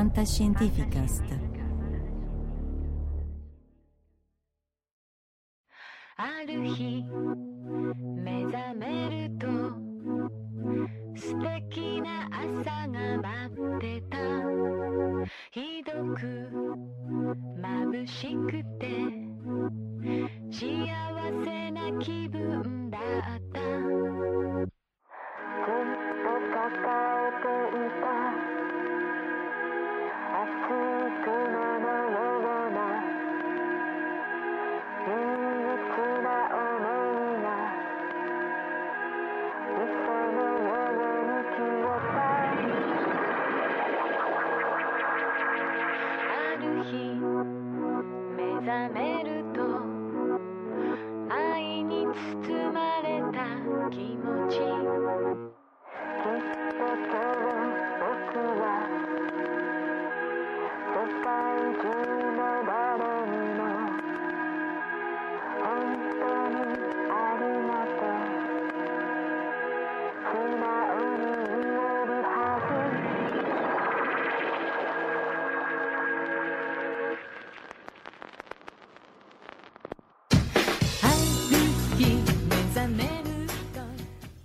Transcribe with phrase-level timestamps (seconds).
[0.00, 1.20] Fantascientificast.
[6.16, 6.40] あ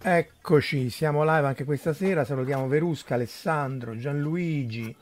[0.07, 2.23] Eccoci, siamo live anche questa sera.
[2.23, 4.95] Salutiamo Verusca, Alessandro, Gianluigi,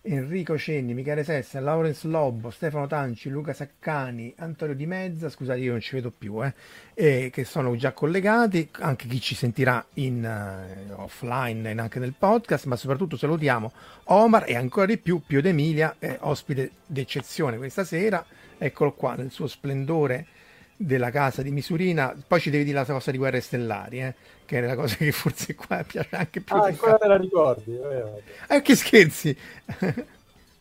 [0.00, 5.28] Enrico Cenni, Michele Sessa, Laurence Lobbo, Stefano Tanci, Luca Saccani, Antonio Di Mezza.
[5.28, 6.54] Scusate, io non ci vedo più, eh,
[6.94, 8.66] e che sono già collegati.
[8.78, 13.70] Anche chi ci sentirà in eh, offline e anche nel podcast, ma soprattutto salutiamo
[14.04, 18.24] Omar e ancora di più Pio D'Emilia, eh, ospite d'eccezione questa sera.
[18.56, 20.28] Eccolo qua nel suo splendore
[20.76, 22.14] della casa di Misurina.
[22.26, 24.14] Poi ci devi dire la cosa di Guerre Stellari, eh,
[24.44, 26.56] che è la cosa che forse qua piace anche più.
[26.56, 27.76] Ah, ancora te la ricordi?
[27.76, 28.34] Eh.
[28.54, 29.36] Eh, che scherzi!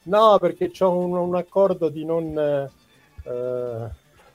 [0.04, 3.90] No, perché ho un, un accordo di non eh,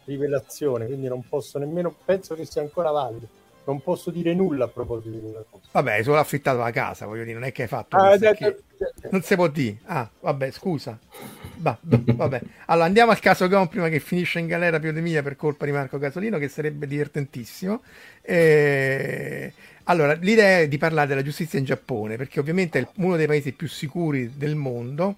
[0.04, 3.38] rivelazione, quindi non posso nemmeno, penso che sia ancora valido.
[3.64, 5.64] Non posso dire nulla a proposito di quella cosa.
[5.72, 8.46] Vabbè, solo affittato la casa, voglio dire, non è che hai fatto Ah, eh, che-
[8.46, 9.78] eh, Non si può dire.
[9.84, 10.98] Ah, vabbè, scusa.
[11.58, 12.40] Va- vabbè.
[12.66, 15.66] Allora, andiamo al caso Gon prima che finisce in galera Pio De Miglia per colpa
[15.66, 17.82] di Marco Casolino, che sarebbe divertentissimo.
[18.22, 19.52] Eh,
[19.84, 23.52] Allora, l'idea è di parlare della giustizia in Giappone, perché ovviamente è uno dei paesi
[23.52, 25.16] più sicuri del mondo,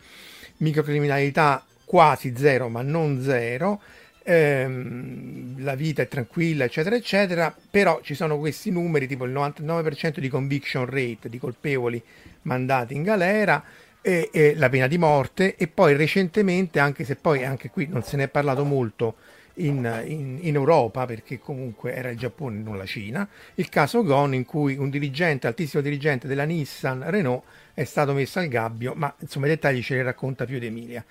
[0.58, 3.80] microcriminalità quasi zero, ma non zero.
[4.24, 10.20] Ehm, la vita è tranquilla, eccetera, eccetera, però ci sono questi numeri, tipo il 99%
[10.20, 12.02] di conviction rate di colpevoli
[12.42, 13.62] mandati in galera
[14.00, 18.02] e, e la pena di morte e poi recentemente, anche se poi anche qui non
[18.02, 19.16] se ne è parlato molto
[19.54, 24.34] in, in- in Europa, perché comunque era il Giappone, non la Cina, il caso Gon
[24.34, 27.42] in cui un dirigente, altissimo dirigente della Nissan Renault
[27.74, 31.04] è stato messo al gabbio, ma insomma i dettagli ce li racconta più Emilia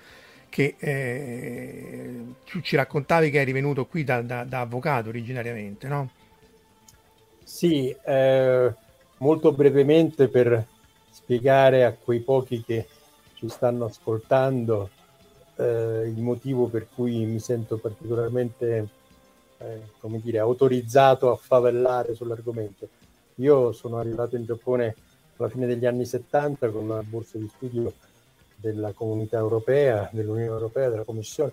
[0.52, 2.24] che eh,
[2.60, 6.10] ci raccontavi che eri venuto qui da, da- da avvocato originariamente, no?
[7.42, 8.74] Sì, eh,
[9.16, 10.66] molto brevemente per
[11.10, 12.86] spiegare a quei pochi che
[13.34, 14.90] ci stanno ascoltando
[15.56, 18.88] eh, il motivo per cui mi sento particolarmente,
[19.56, 22.88] eh, come dire, autorizzato a favellare sull'argomento.
[23.36, 24.96] Io sono arrivato in Giappone
[25.38, 27.90] alla fine degli anni 70 con una borsa di studio
[28.62, 31.52] della comunità europea, dell'Unione Europea, della Commissione,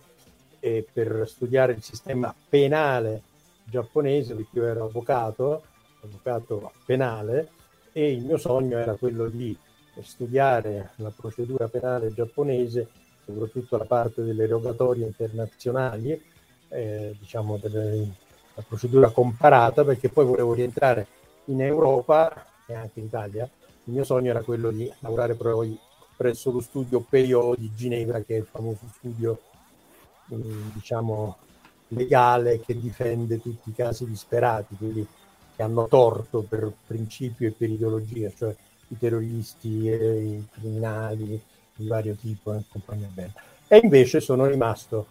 [0.59, 3.23] e per studiare il sistema penale
[3.63, 5.63] giapponese, perché io ero avvocato,
[6.03, 7.49] avvocato penale,
[7.91, 9.57] e il mio sogno era quello di
[10.01, 12.87] studiare la procedura penale giapponese,
[13.25, 16.21] soprattutto la parte delle rogatorie internazionali,
[16.69, 18.07] eh, diciamo delle-
[18.53, 21.07] la procedura comparata, perché poi volevo rientrare
[21.45, 23.49] in Europa e anche in Italia.
[23.85, 25.77] Il mio sogno era quello di lavorare poi
[26.19, 29.39] presso lo studio Perio di Ginevra, che è il famoso studio
[30.29, 30.35] eh,
[30.73, 31.37] diciamo
[31.87, 35.07] legale che difende tutti i casi disperati, quelli
[35.55, 38.53] che hanno torto per principio e per ideologia, cioè
[38.89, 41.41] i terroristi, e i criminali
[41.73, 43.33] di vario tipo e compagnia bella.
[43.69, 45.05] E invece sono rimasto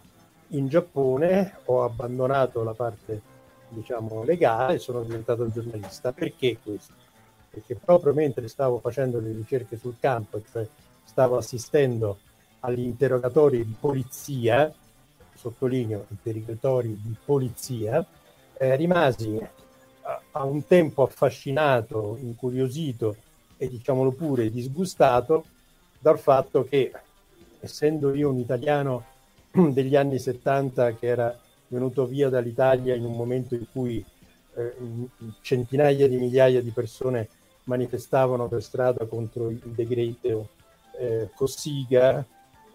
[0.49, 3.19] in Giappone, ho abbandonato la parte
[3.69, 6.13] diciamo legale e sono diventato giornalista.
[6.13, 6.93] Perché questo?
[7.49, 10.67] perché proprio mentre stavo facendo le ricerche sul campo, cioè
[11.09, 12.19] stavo assistendo
[12.59, 14.71] agli interrogatori di polizia,
[15.33, 18.05] sottolineo interrogatori di polizia,
[18.53, 19.39] eh, rimasi
[20.03, 23.15] a, a un tempo affascinato, incuriosito
[23.57, 25.45] e diciamolo pure disgustato
[25.97, 26.91] dal fatto che
[27.59, 29.05] essendo io un italiano
[29.51, 31.35] degli anni 70 che era
[31.69, 34.03] venuto via dall'Italia in un momento in cui
[34.55, 34.75] eh,
[35.41, 37.29] centinaia di migliaia di persone
[37.63, 40.57] manifestavano per strada contro il decreto
[40.99, 42.23] eh, Cossiga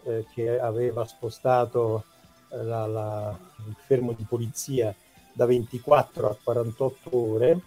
[0.04, 2.04] eh, che aveva spostato
[2.50, 4.94] eh, la, la, il fermo di polizia
[5.32, 7.60] da 24 a 48 ore.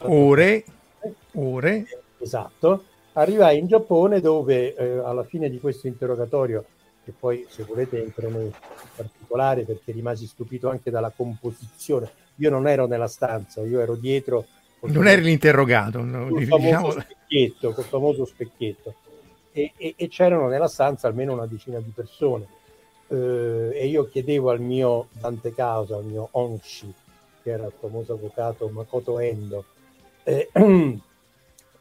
[0.00, 0.64] Ore,
[1.32, 1.86] ore.
[2.18, 2.84] Esatto.
[3.14, 6.64] Arrivai in Giappone dove eh, alla fine di questo interrogatorio,
[7.04, 8.50] che poi se volete entro in
[8.94, 14.46] particolare perché rimasi stupito anche dalla composizione, io non ero nella stanza, io ero dietro.
[14.80, 16.28] Non eri l'interrogato, no?
[16.28, 18.94] col, famoso specchietto, col famoso specchietto.
[19.58, 22.46] E, e, e, c'erano nella stanza almeno una decina di persone.
[23.08, 26.92] Eh, e io chiedevo al mio Dante Causa, al mio Onshi,
[27.42, 29.64] che era il famoso avvocato Makoto Endo,
[30.22, 30.48] eh,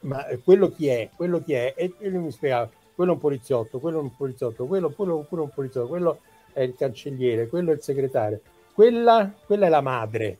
[0.01, 1.09] ma quello chi è?
[1.15, 1.73] Quello chi è?
[1.75, 5.41] E lui mi spiegava, quello è un poliziotto, quello è un poliziotto, quello pure, pure
[5.41, 6.21] un poliziotto, quello
[6.53, 8.39] è il cancelliere, quello è il segretario,
[8.73, 10.37] quella, quella è la madre,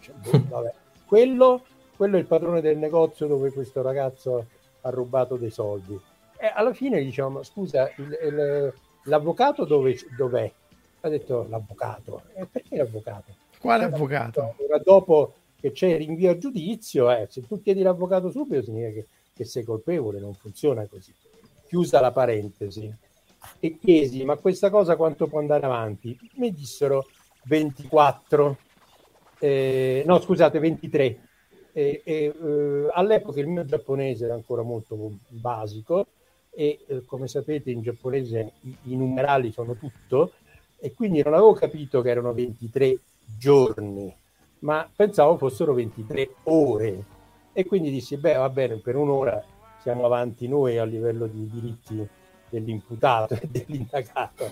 [0.00, 0.70] cioè, boh,
[1.06, 1.62] quello,
[1.96, 4.46] quello, è il padrone del negozio dove questo ragazzo
[4.82, 5.98] ha rubato dei soldi.
[6.38, 8.74] E alla fine diciamo, scusa, il, il,
[9.04, 10.50] l'avvocato dove, dov'è?
[11.00, 12.22] Ha detto l'avvocato.
[12.34, 13.34] E perché l'avvocato?
[13.58, 14.54] Quale avvocato?
[14.58, 19.00] Ora dopo che c'è il rinvio a giudizio, eh, se tu chiedi l'avvocato subito significa
[19.00, 21.14] che, che sei colpevole, non funziona così.
[21.66, 22.94] Chiusa la parentesi.
[23.60, 26.16] E chiesi, ma questa cosa quanto può andare avanti?
[26.34, 27.06] Mi dissero
[27.44, 28.58] 24,
[29.38, 31.20] eh, no scusate 23.
[31.72, 34.96] E, e, eh, all'epoca il mio giapponese era ancora molto
[35.28, 36.06] basico
[36.56, 40.32] e eh, come sapete in giapponese i, i, numerali sono tutto
[40.78, 42.98] e quindi non avevo capito che erano 23
[43.38, 44.14] giorni,
[44.60, 47.04] ma pensavo fossero 23 ore
[47.52, 49.42] e quindi dissi beh va bene per un'ora
[49.80, 52.08] siamo avanti noi a livello di diritti
[52.48, 54.50] dell'imputato e dell'indagato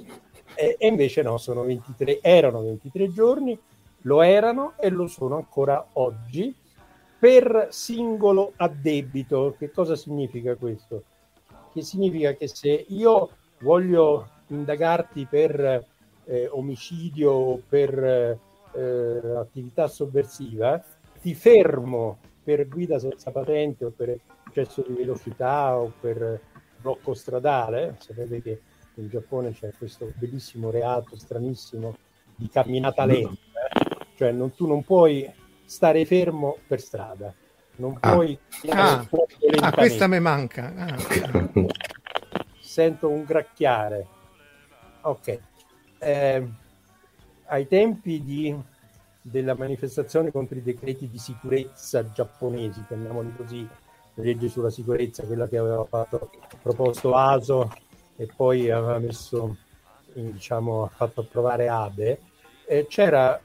[0.55, 3.59] e, e invece no, sono 23, erano 23 giorni,
[4.03, 6.55] lo erano e lo sono ancora oggi
[7.19, 9.55] per singolo addebito.
[9.59, 11.05] Che cosa significa questo?
[11.75, 15.85] Che significa che se io voglio indagarti per
[16.25, 18.39] eh, omicidio o per
[18.75, 20.81] eh, attività sovversiva,
[21.21, 24.17] ti fermo per guida senza patente o per
[24.47, 26.41] eccesso di velocità o per
[26.81, 27.97] blocco stradale.
[27.99, 28.61] Sapete che
[28.95, 31.97] in Giappone c'è questo bellissimo reato stranissimo
[32.37, 33.35] di camminata lenta,
[34.15, 35.29] cioè non, tu non puoi
[35.65, 37.35] stare fermo per strada,
[37.77, 38.13] non ah.
[38.13, 38.39] puoi...
[38.69, 39.07] Ah,
[39.61, 40.73] ah questa mi manca.
[40.77, 40.97] Ah.
[42.61, 44.07] Sento un gracchiare.
[45.03, 45.39] Ok.
[45.99, 46.49] Eh,
[47.47, 48.57] ai tempi di,
[49.21, 53.67] della manifestazione contro i decreti di sicurezza giapponesi, chiamiamoli così,
[54.15, 56.31] legge sulla sicurezza, quella che aveva fatto,
[56.63, 57.73] proposto ASO
[58.17, 59.57] e poi aveva messo,
[60.13, 62.21] diciamo, ha fatto approvare ABE,
[62.67, 63.41] eh, c'era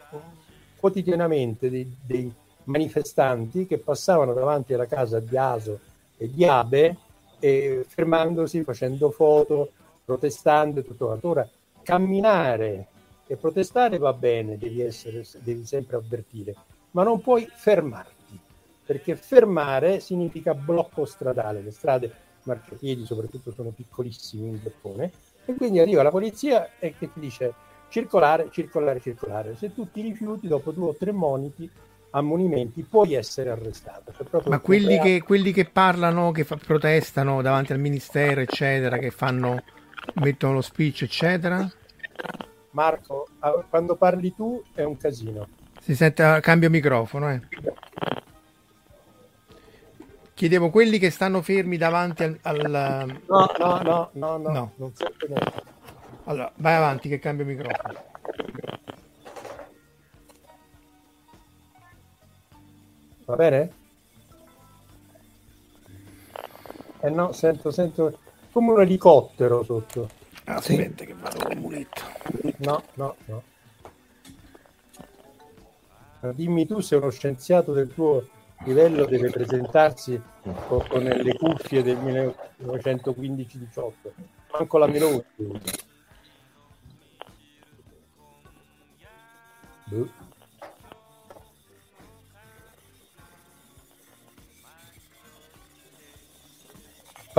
[0.75, 2.31] quotidianamente dei, dei,
[2.69, 5.79] manifestanti che passavano davanti alla casa di Aso
[6.17, 6.97] e di Abe
[7.39, 9.71] e fermandosi, facendo foto,
[10.05, 11.29] protestando e tutto quanto.
[11.29, 11.49] Ora,
[11.83, 12.87] camminare
[13.27, 16.55] e protestare va bene, devi, essere, devi sempre avvertire,
[16.91, 18.39] ma non puoi fermarti,
[18.85, 21.61] perché fermare significa blocco stradale.
[21.61, 22.11] Le strade
[22.43, 25.11] marciapiedi soprattutto sono piccolissimi in Giappone
[25.45, 27.53] e quindi arriva la polizia e che ti dice
[27.89, 29.55] circolare, circolare, circolare.
[29.55, 31.69] Se tu ti rifiuti dopo due o tre moniti
[32.11, 34.13] ammonimenti puoi essere arrestato.
[34.29, 39.11] Cioè Ma quelli che, quelli che, parlano, che fa, protestano davanti al ministero, eccetera, che
[39.11, 39.63] fanno,
[40.15, 41.69] mettono lo speech, eccetera?
[42.71, 43.27] Marco,
[43.69, 45.47] quando parli tu è un casino.
[45.81, 47.41] Si sente, cambio microfono, eh.
[50.33, 52.39] Chiedevo quelli che stanno fermi davanti al...
[52.41, 53.21] al...
[53.27, 54.71] No, no, no, no, no, no.
[54.75, 55.63] non sento niente.
[56.25, 58.07] Allora, vai avanti che cambio microfono.
[63.29, 63.71] Va bene?
[67.01, 68.17] Eh no, sento, sento
[68.51, 70.09] come un elicottero sotto.
[70.45, 71.05] Aspetta sì.
[71.05, 72.01] che vado con il muletto.
[72.57, 73.43] No, no, no.
[76.33, 78.27] Dimmi tu se uno scienziato del tuo
[78.63, 80.19] livello deve presentarsi
[80.65, 83.91] con, con le cuffie del 1915-18
[84.51, 85.23] manco la Meloni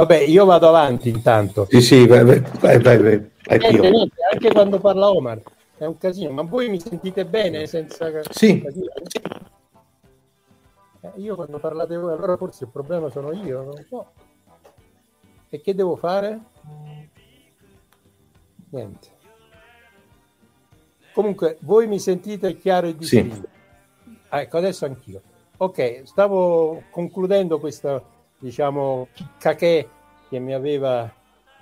[0.00, 1.66] Vabbè, io vado avanti intanto.
[1.68, 2.98] Sì, sì, vai, vai, vai, vai,
[3.58, 5.42] niente, niente, anche quando parla Omar
[5.76, 8.62] è un casino, ma voi mi sentite bene senza sì.
[11.02, 14.12] Eh, io quando parlate voi, allora forse il problema sono io, non so.
[15.50, 16.38] E che devo fare?
[18.70, 19.08] Niente.
[21.12, 23.34] Comunque, voi mi sentite chiaro e distinto?
[23.34, 23.48] Sì.
[24.28, 25.20] Ah, ecco, adesso anch'io.
[25.58, 28.02] Ok, stavo concludendo questa,
[28.40, 29.88] diciamo, chicca che
[30.30, 31.12] mi aveva,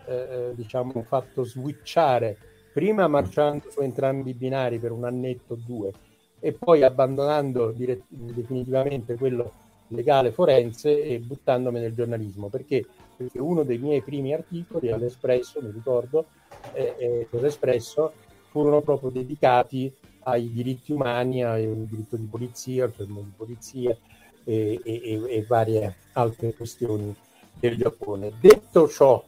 [0.06, 2.38] eh, eh, diciamo, fatto switchare
[2.72, 5.90] prima marciando su entrambi i binari per un annetto o due
[6.38, 9.52] e poi abbandonando dire- definitivamente quello
[9.88, 12.48] legale forense e buttandomi nel giornalismo.
[12.48, 16.26] Perché, perché uno dei miei primi articoli all'Espresso, mi ricordo,
[16.72, 18.10] eh, eh,
[18.50, 19.92] furono proprio dedicati
[20.24, 23.96] ai diritti umani, al diritto di polizia, al fermo di polizia
[24.48, 27.14] e, e, e, varie altre questioni
[27.52, 28.32] del Giappone.
[28.40, 29.22] Detto ciò,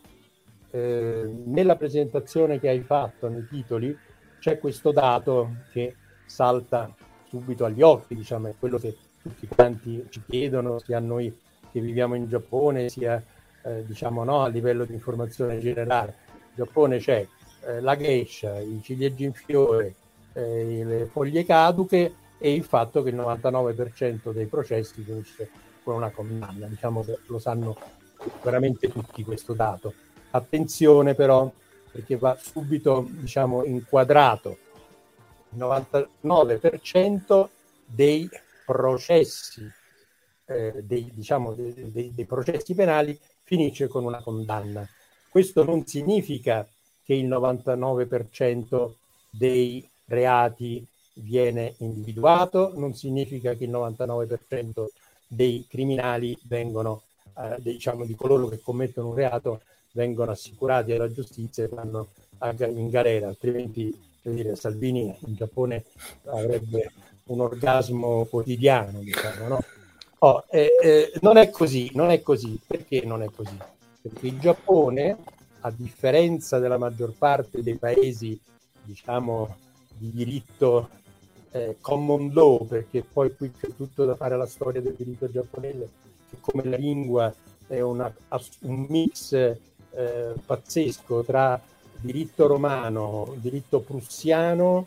[0.71, 3.95] eh, nella presentazione che hai fatto nei titoli
[4.39, 6.95] c'è questo dato che salta
[7.29, 11.39] subito agli occhi, diciamo, è quello che tutti quanti ci chiedono, sia a noi
[11.71, 13.23] che viviamo in Giappone, sia
[13.63, 16.15] eh, diciamo no, a livello di informazione generale.
[16.33, 17.27] In Giappone c'è
[17.67, 19.95] eh, la geisha, i ciliegi in fiore,
[20.33, 25.51] eh, le foglie caduche e il fatto che il 99% dei processi finisce
[25.83, 26.67] con una condanna.
[26.67, 27.77] Diciamo che lo sanno
[28.43, 29.93] veramente tutti questo dato.
[30.31, 31.53] Attenzione però,
[31.93, 34.57] perché va subito diciamo, inquadrato.
[35.51, 37.49] Il 99%
[37.85, 38.27] dei
[38.65, 39.71] processi,
[40.47, 44.89] eh, dei, diciamo, dei, dei, processi penali finisce con una condanna.
[45.29, 46.67] Questo non significa
[47.05, 48.93] che il 99%
[49.29, 54.87] dei reati viene individuato, non significa che il 99%
[55.27, 57.03] dei criminali vengono,
[57.37, 59.63] eh, diciamo di coloro che commettono un reato,
[59.93, 62.09] vengono assicurati alla giustizia e vanno
[62.59, 65.85] in galera, altrimenti dire, Salvini in Giappone
[66.27, 66.93] avrebbe
[67.25, 69.65] un orgasmo quotidiano, diciamo, no?
[70.23, 72.61] Oh, eh, eh, non è così, non è così.
[72.67, 73.57] Perché non è così?
[74.03, 75.17] Perché il Giappone,
[75.61, 78.39] a differenza della maggior parte dei paesi,
[78.83, 79.57] diciamo,
[79.97, 80.89] di diritto
[81.53, 85.89] eh, common law, perché poi qui c'è tutto da fare alla storia del diritto giapponese,
[86.29, 87.33] che come la lingua
[87.67, 88.13] è una,
[88.61, 91.61] un mix eh, pazzesco tra
[92.01, 94.87] diritto romano, diritto prussiano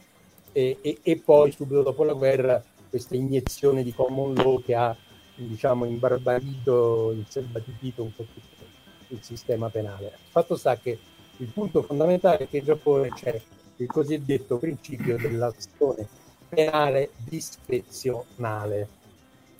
[0.51, 4.95] e, e, e, poi subito dopo la guerra questa iniezione di common law che ha
[5.35, 8.63] diciamo imbarbarito, inselvatipito un po' tutto
[9.09, 10.05] il sistema penale.
[10.05, 10.97] Il fatto sta che
[11.37, 13.39] il punto fondamentale è che in Giappone c'è
[13.77, 16.07] il cosiddetto principio dell'azione
[16.53, 18.87] penale discrezionale.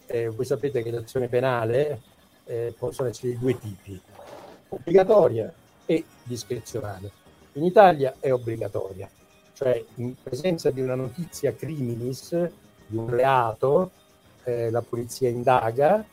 [0.06, 2.02] Eh, voi sapete che l'azione penale
[2.46, 4.00] eh, possono essere di due tipi,
[4.70, 5.52] obbligatoria
[5.86, 7.12] e discrezionale.
[7.54, 9.10] In Italia è obbligatoria,
[9.54, 12.32] cioè in presenza di una notizia criminis,
[12.88, 13.92] di un reato,
[14.44, 16.04] eh, la polizia indaga,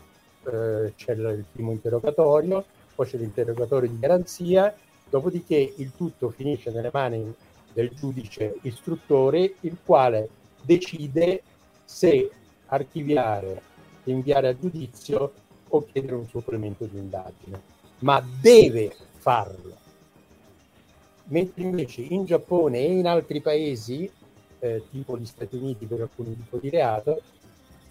[0.44, 4.74] eh, c'è il primo interrogatorio, poi c'è l'interrogatorio di garanzia,
[5.08, 7.34] dopodiché il tutto finisce nelle mani
[7.72, 10.28] del giudice istruttore, il quale
[10.62, 11.42] decide
[11.84, 12.30] se
[12.66, 13.62] archiviare,
[14.04, 15.32] inviare a giudizio
[15.68, 17.60] o chiedere un supplemento di indagine,
[18.00, 19.78] ma deve farlo.
[21.24, 24.10] Mentre invece in Giappone e in altri paesi,
[24.58, 27.22] eh, tipo gli Stati Uniti per alcuni tipi di reato,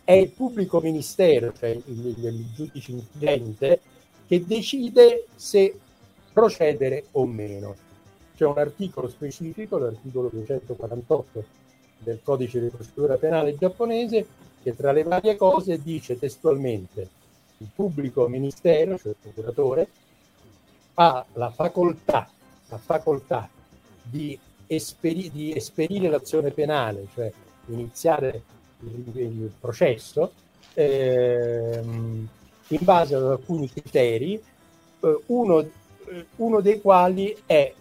[0.03, 3.79] è il pubblico ministero, cioè il, il, il giudice incidente,
[4.27, 5.77] che decide se
[6.33, 7.75] procedere o meno.
[8.35, 11.45] C'è un articolo specifico, l'articolo 248
[11.99, 14.25] del codice di procedura penale giapponese,
[14.61, 17.07] che tra le varie cose dice testualmente
[17.57, 19.87] il pubblico ministero, cioè il procuratore,
[20.95, 22.29] ha la facoltà,
[22.67, 23.49] la facoltà
[24.01, 24.37] di,
[24.67, 27.31] esperi- di esperire l'azione penale, cioè
[27.67, 28.41] iniziare
[28.79, 30.31] il, il processo
[30.73, 32.27] ehm,
[32.67, 34.41] in base ad alcuni criteri,
[35.01, 37.73] eh, uno, eh, uno dei quali è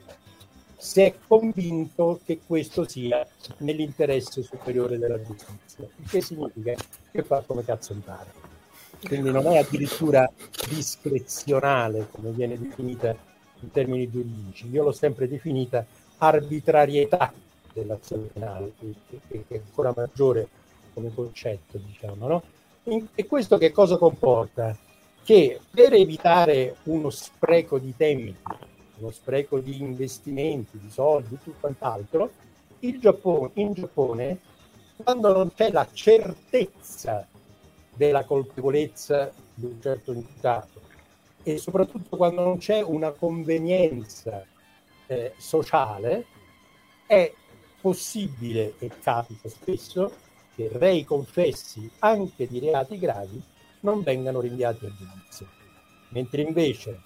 [0.78, 3.26] se è convinto che questo sia
[3.58, 6.74] nell'interesse superiore della giustizia, il che significa
[7.10, 8.02] che fa come cazzo mi.
[9.04, 10.30] Quindi non è addirittura
[10.68, 13.14] discrezionale come viene definita
[13.60, 15.84] in termini giuridici, io l'ho sempre definita
[16.18, 17.32] arbitrarietà
[17.72, 20.48] dell'azione penale, che è ancora maggiore
[20.94, 22.42] come concetto, diciamo, no?
[23.14, 24.76] E questo che cosa comporta?
[25.24, 28.34] Che per evitare uno spreco di tempi,
[28.98, 32.30] uno spreco di investimenti, di soldi, tutto quant'altro,
[32.80, 34.38] il Giappone, in Giappone,
[34.96, 37.26] quando non c'è la certezza
[37.94, 40.80] della colpevolezza di un certo imputato
[41.42, 44.44] e soprattutto quando non c'è una convenienza
[45.06, 46.26] eh, sociale,
[47.06, 47.32] è
[47.80, 50.12] possibile e capita spesso
[50.54, 53.40] che rei confessi anche di reati gravi
[53.80, 55.48] non vengano rinviati a giudizio.
[56.10, 57.00] Mentre invece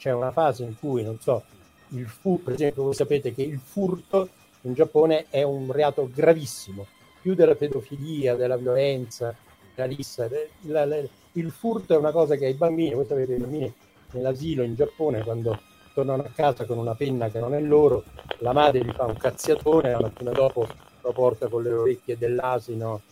[0.00, 1.44] c'è una fase in cui, non so,
[1.88, 4.30] il fu- per esempio voi sapete che il furto
[4.62, 6.86] in Giappone è un reato gravissimo,
[7.20, 9.36] più della pedofilia, della violenza,
[9.74, 10.26] della lissa.
[10.62, 10.96] La, la,
[11.32, 13.72] il furto è una cosa che ai bambini, voi sapete, i bambini
[14.12, 15.60] nell'asilo in Giappone quando
[15.92, 18.04] tornano a casa con una penna che non è loro,
[18.38, 20.66] la madre gli fa un cazziatone, la mattina dopo
[21.02, 23.02] lo porta con le orecchie dell'asino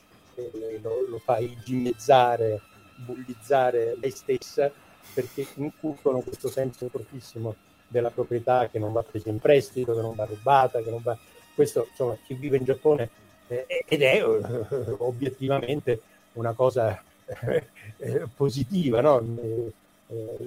[0.81, 2.63] lo, lo fa igienizzare,
[2.97, 4.73] bullizzare lei stessa
[5.13, 7.55] perché inculcono questo senso fortissimo
[7.87, 11.17] della proprietà che non va presa in prestito, che non va rubata, che non va...
[11.55, 13.11] Questo, insomma, chi vive in Giappone
[13.49, 16.01] eh, ed è eh, obiettivamente
[16.35, 17.03] una cosa
[17.97, 19.21] eh, positiva, no?
[19.21, 19.73] Eh,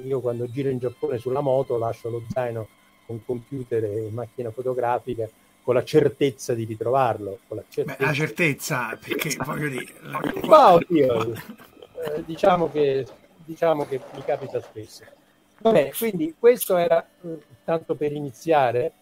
[0.06, 2.68] io quando giro in Giappone sulla moto lascio lo zaino
[3.06, 5.30] con computer e macchina fotografica
[5.64, 7.40] con la certezza di ritrovarlo.
[7.48, 9.94] Con la certezza, Beh, la certezza perché voglio dire...
[10.02, 10.22] La...
[10.48, 13.06] Ma oddio, eh, diciamo, che,
[13.52, 15.04] diciamo che mi capita spesso.
[15.60, 18.94] Vabbè, quindi questo era eh, tanto per iniziare,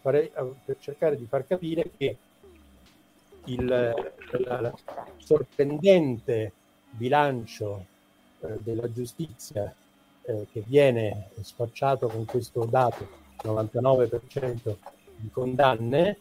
[0.00, 0.30] farei,
[0.64, 2.16] per cercare di far capire che
[3.46, 4.74] il, il
[5.16, 6.52] sorprendente
[6.90, 7.86] bilancio
[8.40, 9.74] eh, della giustizia
[10.22, 14.76] eh, che viene spacciato con questo dato 99%
[15.16, 16.18] di condanne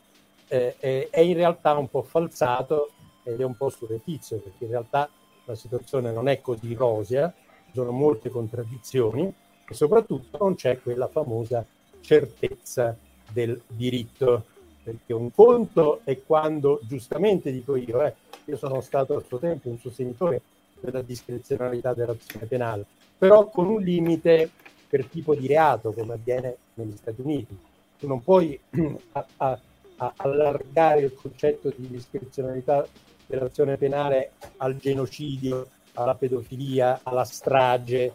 [0.48, 0.76] eh,
[1.10, 2.92] è in realtà un po' falsato
[3.24, 5.10] ed è un po' surrettizio perché in realtà
[5.46, 7.34] la situazione non è così rosea,
[7.74, 9.34] sono molte contraddizioni
[9.68, 11.66] e soprattutto non c'è quella famosa
[12.02, 12.96] certezza
[13.32, 14.46] del diritto
[14.84, 18.14] perché un conto è quando giustamente dico io, eh,
[18.46, 20.42] io sono stato a suo tempo un sostenitore
[20.82, 22.86] della discrezionalità dell'azione penale,
[23.18, 24.52] però con un limite
[24.90, 27.58] per tipo di reato, come avviene negli Stati Uniti.
[27.98, 28.60] Tu non puoi
[29.14, 29.60] a, a,
[29.96, 32.86] a allargare il concetto di discrezionalità
[33.26, 38.14] dell'azione penale al genocidio, alla pedofilia, alla strage,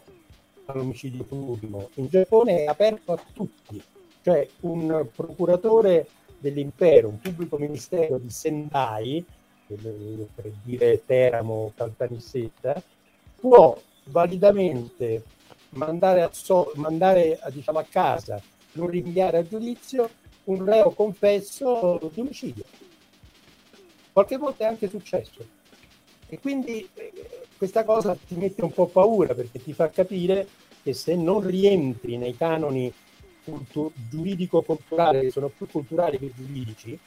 [0.65, 1.89] all'omicidio plurimo.
[1.95, 3.81] In Giappone è aperto a tutti,
[4.21, 9.25] cioè un procuratore dell'impero, un pubblico ministero di Sendai,
[9.65, 12.81] per dire Teramo Caltanissetta,
[13.39, 15.23] può validamente
[15.71, 18.41] mandare, a, so, mandare diciamo, a casa,
[18.73, 20.09] non rinviare a giudizio
[20.45, 22.63] un reo confesso di omicidio.
[24.11, 25.57] Qualche volta è anche successo.
[26.27, 30.47] E quindi eh, questa cosa ti mette un po' paura perché ti fa capire
[30.81, 32.91] che se non rientri nei canoni
[33.43, 36.97] cultu- giuridico-culturali, che sono più culturali che giuridici,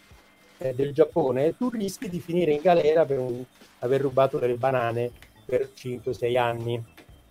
[0.58, 3.42] eh, del Giappone, tu rischi di finire in galera per un,
[3.78, 5.10] aver rubato delle banane
[5.46, 6.84] per 5-6 anni.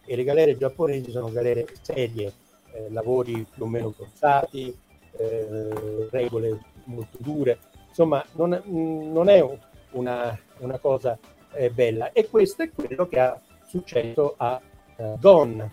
[0.03, 2.33] E le galere giapponesi sono galere serie,
[2.73, 4.75] eh, lavori più o meno forzati,
[5.15, 7.59] eh, regole molto dure.
[7.87, 9.45] Insomma, non, non è
[9.91, 11.19] una, una cosa
[11.53, 12.11] eh, bella.
[12.11, 14.61] E questo è quello che ha successo a
[14.95, 15.69] eh, Gon.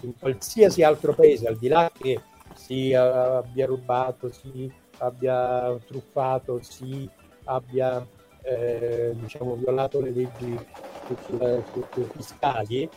[0.00, 2.20] In qualsiasi altro paese, al di là che
[2.54, 7.08] si abbia rubato, si abbia truffato, si
[7.44, 8.06] abbia
[8.42, 10.58] eh, diciamo, violato le leggi
[12.12, 12.88] fiscali,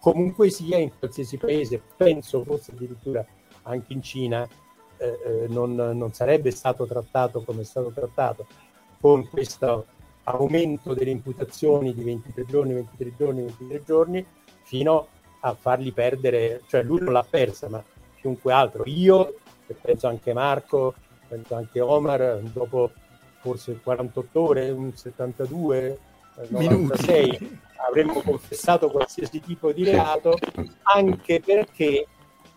[0.00, 3.24] comunque sia in qualsiasi paese, penso forse addirittura
[3.62, 4.46] anche in Cina,
[4.96, 8.46] eh, eh non, non, sarebbe stato trattato come è stato trattato
[9.00, 9.86] con questo
[10.28, 14.26] aumento delle imputazioni di 23 giorni, 23 giorni, 23 giorni,
[14.62, 15.08] fino
[15.40, 17.82] a farli perdere, cioè lui non l'ha persa, ma
[18.20, 18.82] chiunque altro.
[18.86, 19.34] Io,
[19.66, 20.94] e penso anche Marco,
[21.28, 22.90] penso anche Omar, dopo
[23.40, 25.98] forse 48 ore, un 72,
[26.48, 27.60] 96, Minuti.
[27.88, 30.36] avremmo confessato qualsiasi tipo di reato,
[30.82, 32.06] anche perché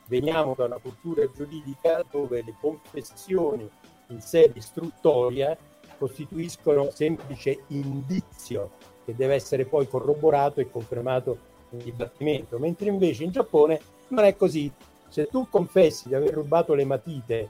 [0.07, 3.69] veniamo da una cultura giuridica dove le confessioni
[4.07, 5.55] in sede istruttoria
[5.99, 8.71] costituiscono semplice indizio
[9.05, 11.37] che deve essere poi corroborato e confermato
[11.71, 14.71] in dibattimento, mentre invece in Giappone non è così.
[15.09, 17.49] Se tu confessi di aver rubato le matite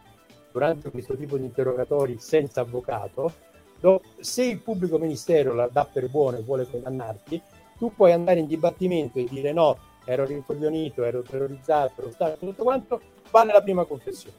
[0.52, 3.32] durante questo tipo di interrogatori senza avvocato,
[4.20, 7.42] se il pubblico ministero la dà per buono e vuole condannarti,
[7.78, 12.64] tu puoi andare in dibattimento e dire no, ero rincoglionito, ero terrorizzato, ero stato tutto
[12.64, 14.36] quanto, vale la prima confessione.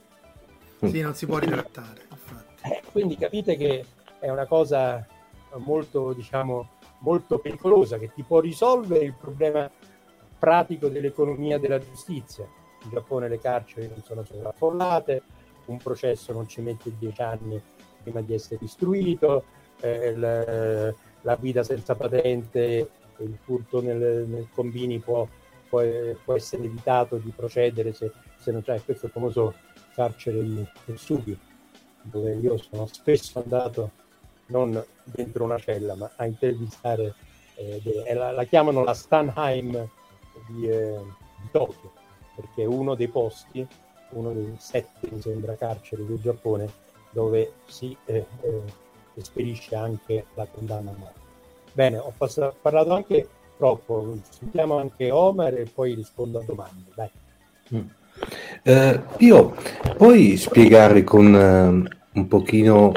[0.82, 2.08] Sì, non si può ritrattare.
[2.62, 3.84] Eh, quindi capite che
[4.20, 5.04] è una cosa
[5.54, 6.68] molto, diciamo,
[7.00, 9.68] molto pericolosa che ti può risolvere il problema
[10.38, 12.46] pratico dell'economia della giustizia.
[12.84, 15.22] In Giappone le carceri non sono sovraffollate,
[15.66, 17.60] un processo non ci mette dieci anni
[18.02, 19.44] prima di essere istruito,
[19.80, 25.26] eh, la, la, guida senza patente, il furto nel, nel combini può
[25.70, 25.82] può,
[26.24, 29.54] può essere evitato di procedere se, se non c'è questo famoso
[29.94, 31.38] carcere di Subi,
[32.02, 33.92] dove io sono spesso andato
[34.50, 37.14] non dentro una cella, ma a intervistare,
[37.56, 39.88] eh, de, la, la, chiamano la Stanheim
[40.48, 40.98] di, eh,
[41.40, 41.92] di Tokyo,
[42.36, 43.66] perché è uno dei posti,
[44.10, 46.70] uno dei sette, mi sembra, carceri del Giappone,
[47.10, 51.20] dove si eh, eh esperisce anche la condanna a morte.
[51.72, 56.90] Bene, ho passato, parlato anche troppo, sentiamo anche Omar e poi rispondo a domande.
[56.94, 57.10] Dai.
[57.74, 57.88] Mm.
[58.62, 59.54] Eh, Pio,
[59.96, 62.92] puoi spiegare con eh, un pochino,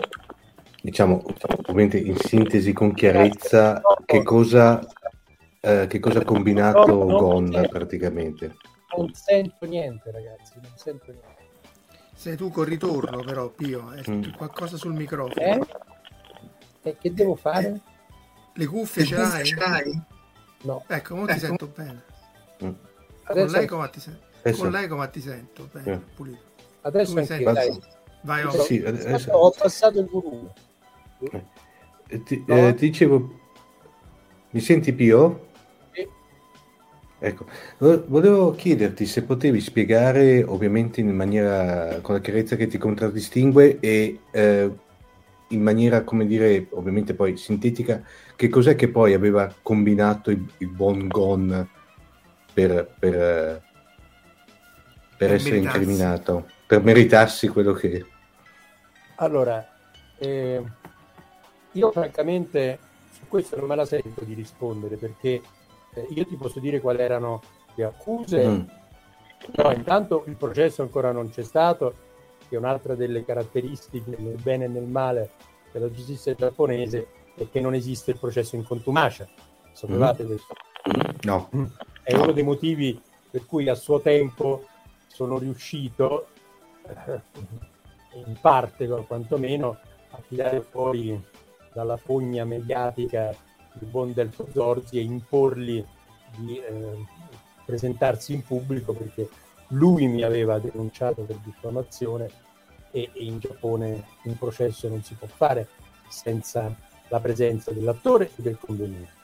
[0.84, 1.24] diciamo,
[1.60, 4.86] ovviamente in sintesi, con chiarezza, che cosa,
[5.62, 8.58] eh, che cosa ha combinato Gon praticamente?
[8.98, 11.32] Non sento niente, ragazzi, non sento niente.
[12.13, 14.34] Sei tu col ritorno, però, Pio, è mm.
[14.36, 15.46] qualcosa sul microfono.
[15.46, 15.62] Eh?
[16.82, 17.80] E che devo fare?
[18.54, 19.46] Le cuffie, ce, l'hai?
[19.46, 20.02] ce l'hai?
[20.63, 20.84] No.
[20.88, 21.34] Ecco, ora ecco.
[21.34, 22.04] ti sento bene.
[22.63, 22.72] Mm.
[23.24, 23.52] Adesso...
[23.52, 24.26] Con l'eco ma ti sento.
[24.41, 24.62] Adesso...
[24.62, 26.02] Con l'eco ma ti sento bene, yeah.
[26.13, 26.43] pulito.
[26.82, 27.80] Adesso anche, dai.
[28.24, 29.32] Vai, sì, adesso...
[29.32, 30.54] Ho passato il volume.
[31.31, 32.67] Eh, ti, no?
[32.67, 33.39] eh, ti, dicevo,
[34.51, 35.47] mi senti Pio?
[35.91, 36.07] Sì.
[37.19, 37.45] Ecco,
[37.77, 44.19] volevo chiederti se potevi spiegare, ovviamente in maniera con la chiarezza che ti contraddistingue e
[44.31, 44.71] eh,
[45.49, 48.03] in maniera, come dire, ovviamente poi sintetica,
[48.36, 51.67] che cos'è che poi aveva combinato il, il buon Gon
[52.53, 53.62] per, per, per,
[55.17, 55.79] per essere meritarsi.
[55.79, 58.05] incriminato, per meritarsi quello che...
[59.15, 59.65] Allora,
[60.17, 60.62] eh,
[61.73, 62.79] io francamente
[63.12, 65.41] su questo non me la sento di rispondere perché
[65.93, 67.41] eh, io ti posso dire quali erano
[67.75, 68.62] le accuse, mm.
[69.55, 71.93] no, intanto il processo ancora non c'è stato,
[72.47, 75.31] che è un'altra delle caratteristiche nel bene e nel male
[75.71, 79.27] della giustizia giapponese è che non esiste il processo in contumacia.
[79.71, 80.27] Sapevate mm.
[80.27, 80.55] questo?
[81.21, 81.49] No.
[82.03, 84.67] È uno dei motivi per cui a suo tempo
[85.07, 86.27] sono riuscito,
[86.88, 87.21] eh,
[88.25, 89.77] in parte quantomeno,
[90.12, 91.19] a tirare fuori
[91.73, 93.36] dalla fogna mediatica
[93.79, 95.83] il buon Delfo Zorzi e imporgli
[96.38, 97.05] di eh,
[97.65, 99.27] presentarsi in pubblico perché
[99.69, 102.29] lui mi aveva denunciato per diffamazione
[102.91, 105.67] e, e in Giappone un processo non si può fare
[106.07, 106.75] senza
[107.07, 109.21] la presenza dell'attore e del convenuto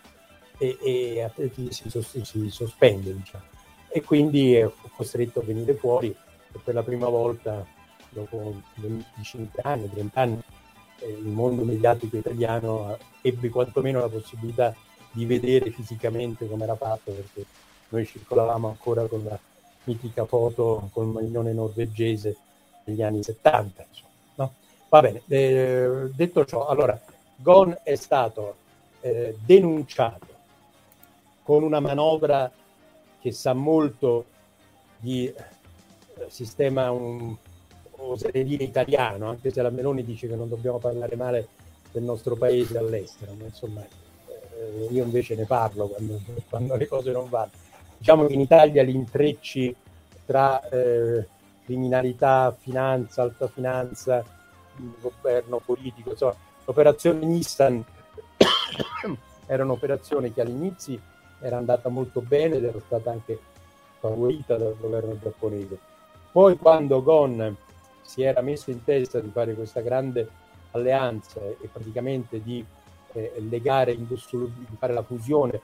[0.57, 3.43] e, e, e si, si, sospende diciamo.
[3.88, 7.65] e quindi è costretto a venire fuori e per la prima volta
[8.09, 10.59] dopo 25 anni, 30 anni eh,
[11.05, 14.75] il mondo mediatico italiano ebbe quantomeno la possibilità
[15.12, 17.45] di vedere fisicamente come era fatto perché
[17.89, 19.39] noi circolavamo ancora con la
[19.85, 22.35] mitica foto col maglione norvegese
[22.83, 23.85] degli anni 70.
[23.88, 24.53] Insomma, no?
[24.89, 26.99] Va bene, eh, detto ciò, allora,
[27.35, 28.55] Gon è stato
[29.01, 30.27] eh, denunciato
[31.43, 32.51] con una manovra
[33.19, 34.25] che sa molto
[34.97, 35.35] di eh,
[36.27, 37.35] sistema, un,
[37.99, 41.47] oserei dire italiano, anche se la Meloni dice che non dobbiamo parlare male
[41.91, 47.12] del nostro paese all'estero, ma insomma eh, io invece ne parlo quando, quando, le cose
[47.12, 47.51] non vanno.
[47.97, 49.75] Diciamo che in Italia gli intrecci
[50.25, 51.27] tra eh,
[51.65, 54.23] criminalità, finanza, alta finanza,
[55.01, 56.12] governo politico.
[56.12, 56.35] Insomma,
[56.65, 57.83] l'operazione Nissan
[59.45, 60.99] era un'operazione che all'inizio
[61.41, 63.39] era andata molto bene ed era stata anche
[63.99, 65.77] favorita dal governo giapponese.
[66.31, 67.57] Poi quando Gon
[68.10, 70.28] si era messo in testa di fare questa grande
[70.72, 72.65] alleanza e praticamente di
[73.13, 74.17] eh, legare, di
[74.80, 75.62] fare la fusione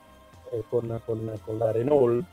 [0.51, 2.23] eh, con, con, con, la Renault,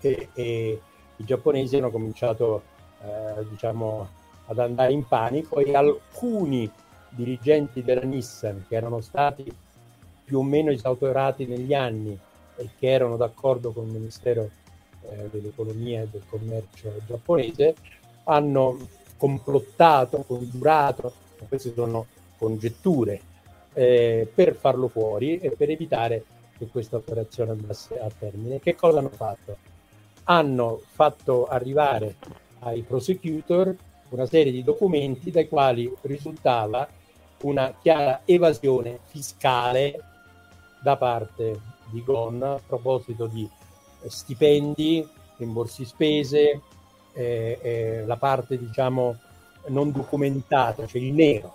[0.00, 0.80] e, e
[1.14, 2.62] i giapponesi hanno cominciato
[3.00, 4.08] eh, diciamo,
[4.46, 6.68] ad andare in panico e alcuni
[7.10, 9.44] dirigenti della Nissan che erano stati
[10.24, 12.18] più o meno esautorati negli anni
[12.56, 14.50] e che erano d'accordo con il Ministero
[15.02, 17.74] eh, dell'Economia e del Commercio giapponese
[18.24, 18.78] hanno
[19.22, 21.12] complottato, congiurato,
[21.46, 22.06] queste sono
[22.36, 23.20] congetture,
[23.72, 26.24] eh, per farlo fuori e per evitare
[26.58, 28.58] che questa operazione andasse a termine.
[28.58, 29.56] Che cosa hanno fatto?
[30.24, 32.16] Hanno fatto arrivare
[32.62, 33.72] ai prosecutor
[34.08, 36.88] una serie di documenti dai quali risultava
[37.42, 40.00] una chiara evasione fiscale
[40.82, 43.48] da parte di GON a proposito di
[44.04, 46.60] stipendi, rimborsi spese,
[47.12, 49.16] eh, eh, la parte diciamo
[49.68, 51.54] non documentata, cioè il nero.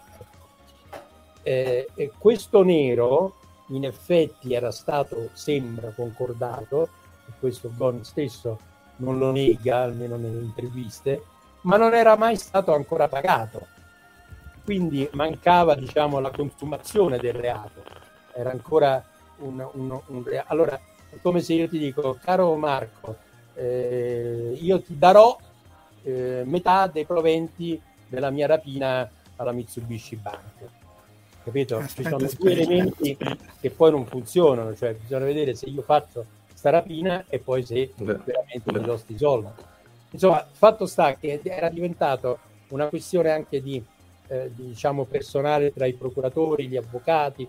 [1.43, 3.36] Eh, e questo nero
[3.67, 6.89] in effetti era stato, sembra, concordato,
[7.28, 8.60] e questo GON stesso
[8.98, 11.22] non lo nega, almeno nelle interviste,
[11.62, 13.67] ma non era mai stato ancora pagato.
[14.63, 17.84] Quindi mancava diciamo, la consumazione del reato.
[18.34, 19.04] Era ancora
[19.38, 20.52] un, un, un reato.
[20.52, 23.15] Allora, È come se io ti dico, caro Marco,
[23.54, 25.38] eh, io ti darò
[26.08, 30.70] eh, metà dei proventi della mia rapina alla Mitsubishi Bank.
[31.43, 31.78] Capito?
[31.78, 33.17] Aspetta, Ci sono aspetta, due elementi
[33.60, 37.91] che poi non funzionano, cioè bisogna vedere se io faccio sta rapina e poi se
[37.96, 38.80] Beh, veramente beh.
[38.80, 39.50] mi do sti soldi.
[40.12, 42.39] Insomma, fatto sta che era diventato
[42.70, 43.84] una questione anche di,
[44.28, 47.48] eh, di, diciamo personale tra i procuratori, gli avvocati.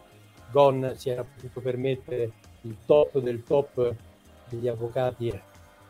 [0.51, 3.95] Gon si era potuto permettere il top del top
[4.49, 5.41] degli avvocati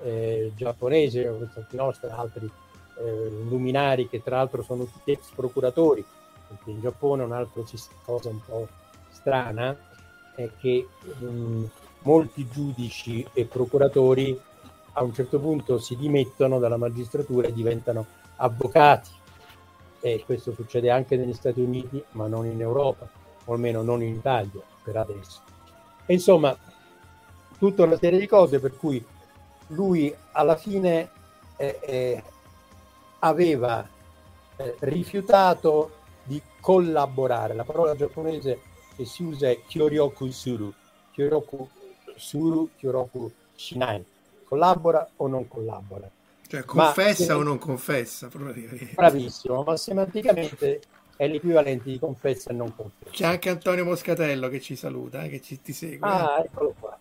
[0.02, 2.50] eh, giapponesi, questi nostri altri
[2.98, 6.04] eh, luminari che tra l'altro sono tutti ex procuratori,
[6.48, 8.68] perché in Giappone un altro sis- cosa un po'
[9.10, 9.76] strana
[10.34, 10.86] è che
[11.18, 11.64] mh,
[12.02, 14.38] molti giudici e procuratori
[14.92, 18.06] a un certo punto si dimettono dalla magistratura e diventano
[18.36, 19.10] avvocati.
[20.00, 23.08] E questo succede anche negli Stati Uniti ma non in Europa
[23.44, 25.40] o almeno non in Italia per adesso.
[26.06, 26.56] E insomma
[27.58, 29.04] tutta una serie di cose per cui
[29.68, 31.10] lui alla fine
[31.56, 32.22] eh, eh,
[33.20, 33.86] aveva
[34.56, 38.60] eh, rifiutato di collaborare la parola giapponese
[38.94, 40.72] che si usa è Kyoryoku Suru
[41.12, 41.68] Kyoryoku
[42.16, 44.04] Suru Kyoryoku Shinai
[44.44, 46.08] collabora o non collabora
[46.46, 48.28] Cioè, confessa Ma- o non confessa?
[48.28, 50.80] bravissimo ma semanticamente
[51.16, 55.28] è l'equivalente di confessa e non confessa C'è anche Antonio Moscatello che ci saluta, eh,
[55.28, 56.08] che ci, ti segue.
[56.08, 56.96] Ah, eccolo qua.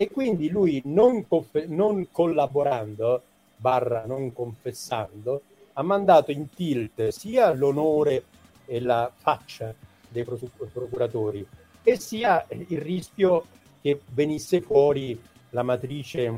[0.00, 3.20] E quindi lui non, confe- non collaborando,
[3.56, 8.22] barra non confessando, ha mandato in tilt sia l'onore
[8.64, 9.74] e la faccia
[10.08, 11.44] dei procuratori
[11.82, 13.44] e sia il rischio
[13.80, 16.32] che venisse fuori la matrice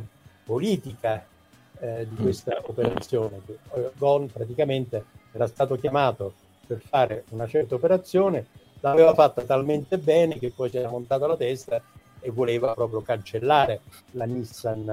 [0.44, 1.26] politica
[1.80, 3.42] eh, di questa operazione.
[3.74, 6.32] Eh, Gon praticamente era stato chiamato
[6.66, 8.46] per fare una certa operazione,
[8.80, 11.82] l'aveva fatta talmente bene che poi si era montato la testa
[12.20, 13.80] e voleva proprio cancellare
[14.12, 14.84] la Nissan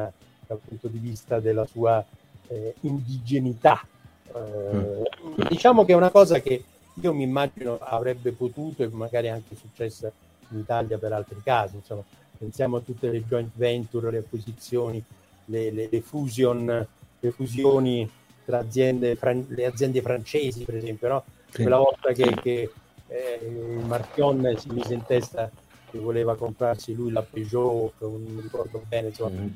[0.47, 2.03] dal punto di vista della sua
[2.47, 3.85] eh, indigenità.
[4.33, 5.09] Eh,
[5.49, 6.63] Diciamo che è una cosa che
[7.01, 10.11] io mi immagino avrebbe potuto e magari anche successa
[10.49, 11.75] in Italia per altri casi.
[11.75, 12.03] Insomma,
[12.37, 15.03] pensiamo a tutte le joint venture, le acquisizioni,
[15.45, 16.87] le, le- le fusion,
[17.19, 18.09] le fusioni
[18.45, 21.23] tra aziende, fran- le aziende francesi, per esempio, no?
[21.49, 21.61] Sì.
[21.61, 22.71] quella volta che, che,
[23.07, 25.49] eh, il Marchion si mise in testa
[25.89, 29.49] che voleva comprarsi lui la Peugeot, non mi ricordo bene, insomma, Mm.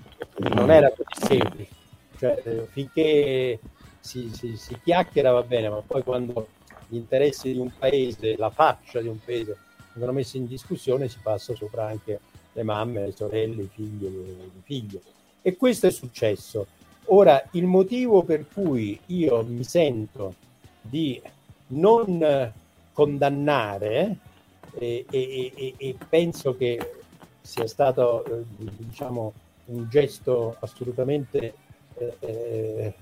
[0.54, 1.70] non era così semplice.
[2.18, 3.60] Cioè, eh, finché
[4.00, 6.48] si, si- si chiacchiera va bene, ma poi quando
[6.88, 9.56] gli interessi di un paese, la faccia di un paese
[9.94, 12.20] vengono messi in discussione, si passa sopra anche
[12.54, 15.00] le mamme, le sorelle, i figli, i figli.
[15.42, 16.68] E questo è successo.
[17.06, 20.36] Ora, il motivo per cui io mi sento
[20.82, 21.20] di
[21.68, 22.52] non
[22.94, 24.18] condannare
[24.74, 26.80] e, e- e penso che
[27.42, 29.34] sia stato eh, diciamo
[29.66, 31.54] un gesto assolutamente
[31.96, 32.94] eh, eh,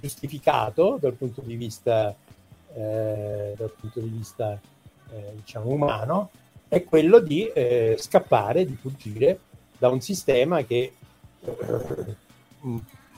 [0.00, 2.14] giustificato dal punto di vista
[2.74, 4.58] eh, dal punto di vista
[5.12, 6.30] eh, diciamo umano
[6.68, 7.48] è quello di
[7.96, 9.38] scappare, di fuggire
[9.78, 10.94] da un sistema che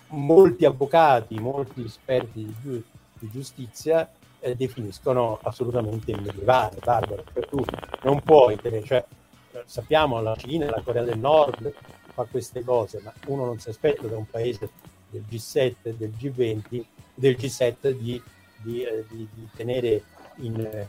[0.09, 4.07] molti avvocati, molti esperti di giustizia
[4.41, 7.25] eh, definiscono assolutamente medievale, barbaro.
[7.33, 7.65] Cioè, tu
[8.03, 9.05] non puoi tenere, cioè,
[9.65, 11.73] sappiamo la Cina, la Corea del Nord
[12.13, 14.71] fa queste cose, ma uno non si aspetta da un paese
[15.11, 18.21] del G7, del G20, del G7 di,
[18.57, 20.03] di, eh, di- di tenere
[20.37, 20.89] in eh,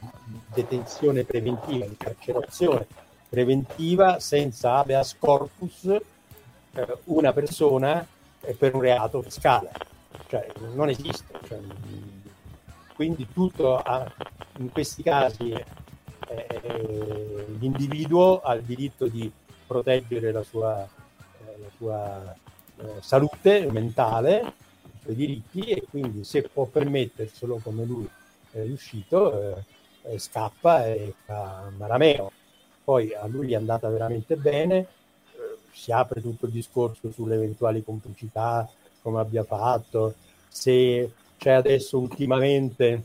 [0.54, 2.86] detenzione preventiva, in carcerazione
[3.30, 8.06] preventiva senza habeas corpus eh, una persona
[8.42, 9.72] eh, per un reato fiscale.
[10.28, 11.40] Cioè, non esiste.
[11.48, 11.60] Cioè,
[13.00, 14.12] quindi tutto ha-
[14.58, 19.32] in questi casi eh, l'individuo ha il diritto di
[19.66, 22.36] proteggere la sua, eh, la sua
[22.76, 28.10] eh, salute mentale, i suoi diritti e quindi se può permetterselo come lui
[28.52, 29.64] è riuscito, eh,
[30.02, 32.30] eh, scappa e fa marameo.
[32.84, 34.88] Poi a lui è andata veramente bene, eh,
[35.72, 38.70] si apre tutto il discorso sulle eventuali complicità,
[39.02, 40.16] come abbia fatto,
[40.50, 41.10] se
[41.40, 43.04] c'è adesso ultimamente,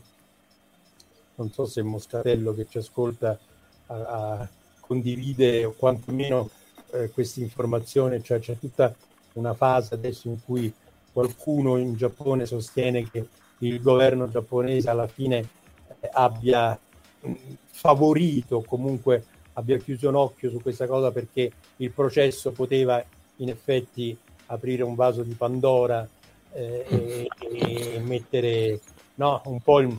[1.35, 3.39] non so se Moscatello che ci ascolta
[3.87, 4.49] a, a
[4.81, 6.49] condivide o quantomeno
[6.91, 8.93] eh, questa informazione, cioè c'è tutta
[9.33, 10.71] una fase adesso in cui
[11.13, 13.25] qualcuno in Giappone sostiene che
[13.59, 15.47] il governo giapponese alla fine
[16.01, 16.77] eh, abbia
[17.67, 23.01] favorito, comunque abbia chiuso un occhio su questa cosa perché il processo poteva
[23.37, 24.15] in effetti
[24.47, 26.07] aprire un vaso di Pandora
[26.55, 28.79] eh, e, e mettere
[29.15, 29.89] no, un po' il,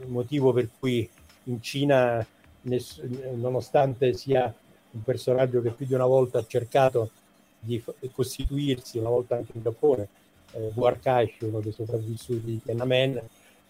[0.00, 1.08] il motivo per cui
[1.44, 2.24] in Cina,
[2.62, 4.52] ness- nonostante sia
[4.92, 7.10] un personaggio che più di una volta ha cercato
[7.60, 10.08] di costituirsi una volta anche in Giappone.
[10.52, 13.20] Eh, Buarkashi, uno dei sopravvissuti di Tiananmen,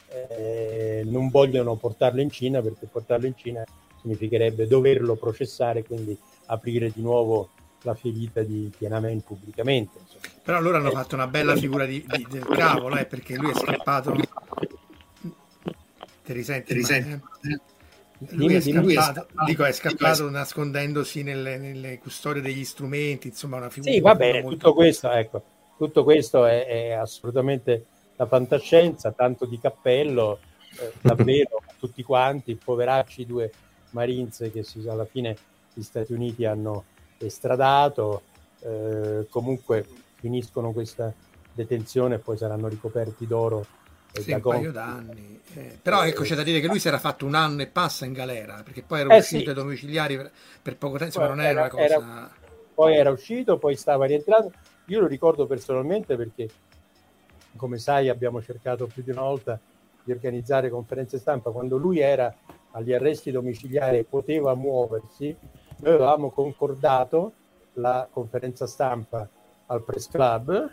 [0.08, 3.64] eh, non vogliono portarlo in Cina perché portarlo in Cina
[4.00, 7.50] significherebbe doverlo processare, quindi aprire di nuovo
[7.82, 9.98] la ferita di Tiananmen pubblicamente.
[9.98, 10.24] insomma.
[10.42, 13.54] Però loro hanno fatto una bella figura di, di- del cavolo, eh, perché lui è
[13.54, 14.12] scappato.
[16.24, 16.66] Ti risenti?
[16.66, 17.10] Ti risenti?
[17.10, 17.58] eh?
[18.32, 18.92] Lui è Dimmi, dimmi.
[18.92, 24.00] scappato, dico, è scappato Dico, nascondendosi nelle, nelle custodie degli strumenti, insomma, una figura Sì,
[24.00, 25.42] va bene, molto- tutto questo, ecco,
[25.78, 30.38] tutto questo è, è assolutamente la fantascienza, tanto di cappello,
[30.80, 33.50] eh, davvero, tutti quanti, poveracci due
[33.92, 35.36] Marines che si- alla fine
[35.72, 36.84] gli Stati Uniti hanno
[37.26, 38.22] estradato,
[38.60, 39.84] eh, comunque
[40.18, 41.12] finiscono questa
[41.52, 43.66] detenzione e poi saranno ricoperti d'oro
[44.12, 45.40] Sì, un paio d'anni.
[45.54, 48.04] Eh, però ecco, c'è da dire che lui si era fatto un anno e passa
[48.04, 49.54] in galera, perché poi era Eh, uscito sì.
[49.54, 50.30] ai domiciliari per,
[50.62, 52.30] per poco tempo, insomma, non era, era- una cosa...
[52.74, 54.52] poi era uscito, poi stava rientrando.
[54.86, 56.48] Io lo ricordo personalmente perché,
[57.56, 59.60] come sai, abbiamo cercato più di una volta
[60.02, 61.50] di organizzare conferenze stampa.
[61.50, 62.34] Quando lui era
[62.72, 65.36] agli arresti domiciliari e poteva muoversi,
[65.80, 67.32] noi avevamo concordato
[67.74, 69.28] la conferenza stampa
[69.66, 70.70] al press club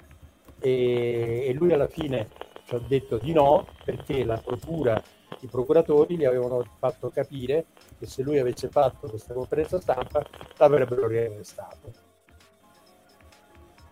[0.60, 2.30] e, e lui alla fine
[2.66, 5.02] ci ha detto di no perché la procura,
[5.40, 7.68] i procuratori gli avevano fatto capire
[7.98, 10.26] che se lui avesse fatto questa conferenza stampa
[10.58, 12.06] l'avrebbero riarrestato.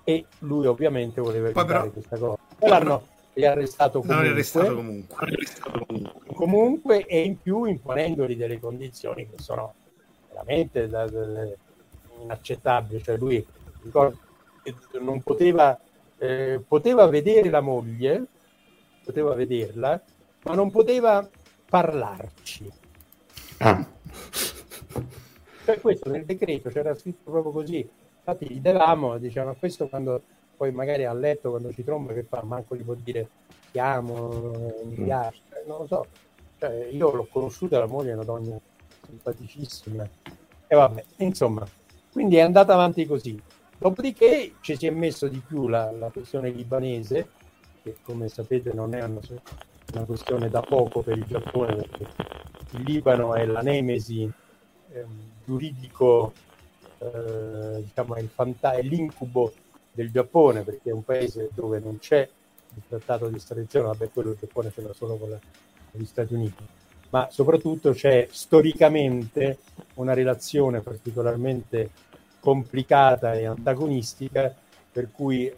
[0.03, 2.37] E lui ovviamente voleva evitare però- questa cosa.
[2.57, 6.33] Poi l'hanno riarrestato comunque, arrestato comunque.
[6.33, 9.73] comunque e in più imponendogli delle condizioni che sono
[10.43, 11.47] veramente da- da-
[12.21, 13.01] inaccettabili.
[13.01, 13.45] Cioè lui
[13.83, 14.17] ricordo,
[14.99, 15.79] non poteva,
[16.17, 18.25] eh, poteva vedere la moglie,
[19.03, 20.01] poteva vederla,
[20.43, 21.27] ma non poteva
[21.69, 22.71] parlarci.
[23.59, 23.85] Ah,
[25.65, 27.87] Cioè, questo nel decreto c'era scritto proprio così.
[28.19, 30.21] Infatti gli davamo, diciamo, questo quando
[30.55, 33.29] poi magari a letto, quando ci tromba, che fa, manco gli può dire
[33.71, 34.51] ti amo,
[34.85, 35.03] mi Mm.
[35.03, 36.05] piace, non lo so.
[36.59, 38.59] Cioè, io l'ho conosciuta, la moglie è una donna
[39.05, 40.07] simpaticissima.
[40.67, 41.67] E vabbè, insomma,
[42.11, 43.39] quindi è andata avanti così.
[43.77, 47.29] Dopodiché ci si è messo di più la, la questione libanese,
[47.83, 49.19] che come sapete non è una,
[49.93, 52.07] una questione da poco per il Giappone, perché
[52.71, 54.31] il Libano è la nemesi
[54.91, 56.33] ehm, giuridico,
[56.97, 59.53] eh, diciamo, è, fanta- è l'incubo
[59.91, 62.27] del Giappone, perché è un paese dove non c'è
[62.75, 65.39] il trattato di estradizione, vabbè, quello il Giappone ce l'ha solo con, la-
[65.91, 66.63] con gli Stati Uniti,
[67.09, 69.59] ma soprattutto c'è storicamente
[69.95, 71.89] una relazione particolarmente
[72.39, 74.53] complicata e antagonistica,
[74.91, 75.51] per cui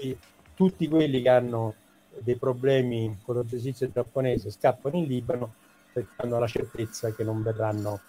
[0.00, 0.18] i-
[0.54, 1.74] tutti quelli che hanno
[2.18, 5.54] dei problemi con giustizia giapponese scappano in Libano
[5.92, 8.00] perché hanno la certezza che non verranno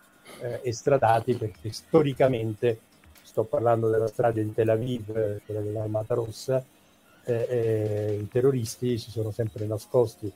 [0.41, 2.80] eh, estradati perché storicamente,
[3.21, 6.63] sto parlando della strage di Tel Aviv, eh, quella dell'Armata Rossa,
[7.26, 10.32] eh, eh, i terroristi si sono sempre nascosti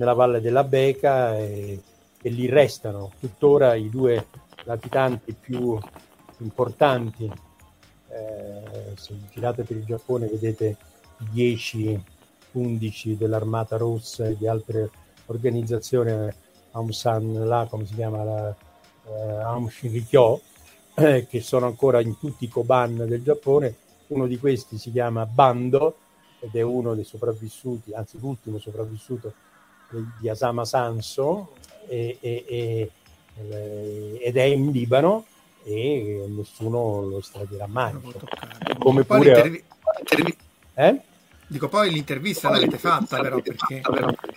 [0.00, 1.78] nella valle della Beca e,
[2.22, 4.28] e lì restano tuttora i due
[4.64, 5.78] latitanti più
[6.38, 7.30] importanti.
[8.08, 10.76] Eh, se girate per il Giappone vedete
[11.30, 12.02] 10,
[12.52, 14.90] 11 dell'Armata Rossa e di altre
[15.26, 16.28] organizzazioni,
[16.72, 18.56] Aung San là, come si chiama, la,
[19.06, 20.40] eh, Aung Shinrikyo,
[20.94, 23.76] eh, che sono ancora in tutti i Koban del Giappone.
[24.08, 25.96] Uno di questi si chiama Bando
[26.40, 29.34] ed è uno dei sopravvissuti, anzi l'ultimo sopravvissuto
[30.18, 31.52] di Asama Sanso
[31.88, 32.90] e, e- e-
[33.40, 35.24] eh, ed è in Libano
[35.64, 37.94] e nessuno lo estradirà mai.
[38.78, 39.42] Come Poi pure...
[39.42, 40.36] l'intervi-
[40.74, 41.00] Eh?
[41.46, 43.82] Dico, poi l'intervista l'avete fatta però, perché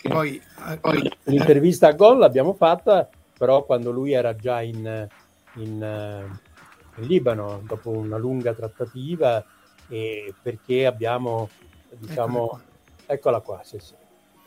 [0.10, 0.42] poi...
[0.68, 5.08] eh, L'intervista a Gol l'abbiamo fatta, però quando lui era già in,
[5.56, 9.46] in, eh, in Libano, dopo una lunga trattativa,
[9.90, 11.50] e perché abbiamo,
[11.90, 12.60] diciamo,
[13.06, 13.94] eccola qua, sì, sì.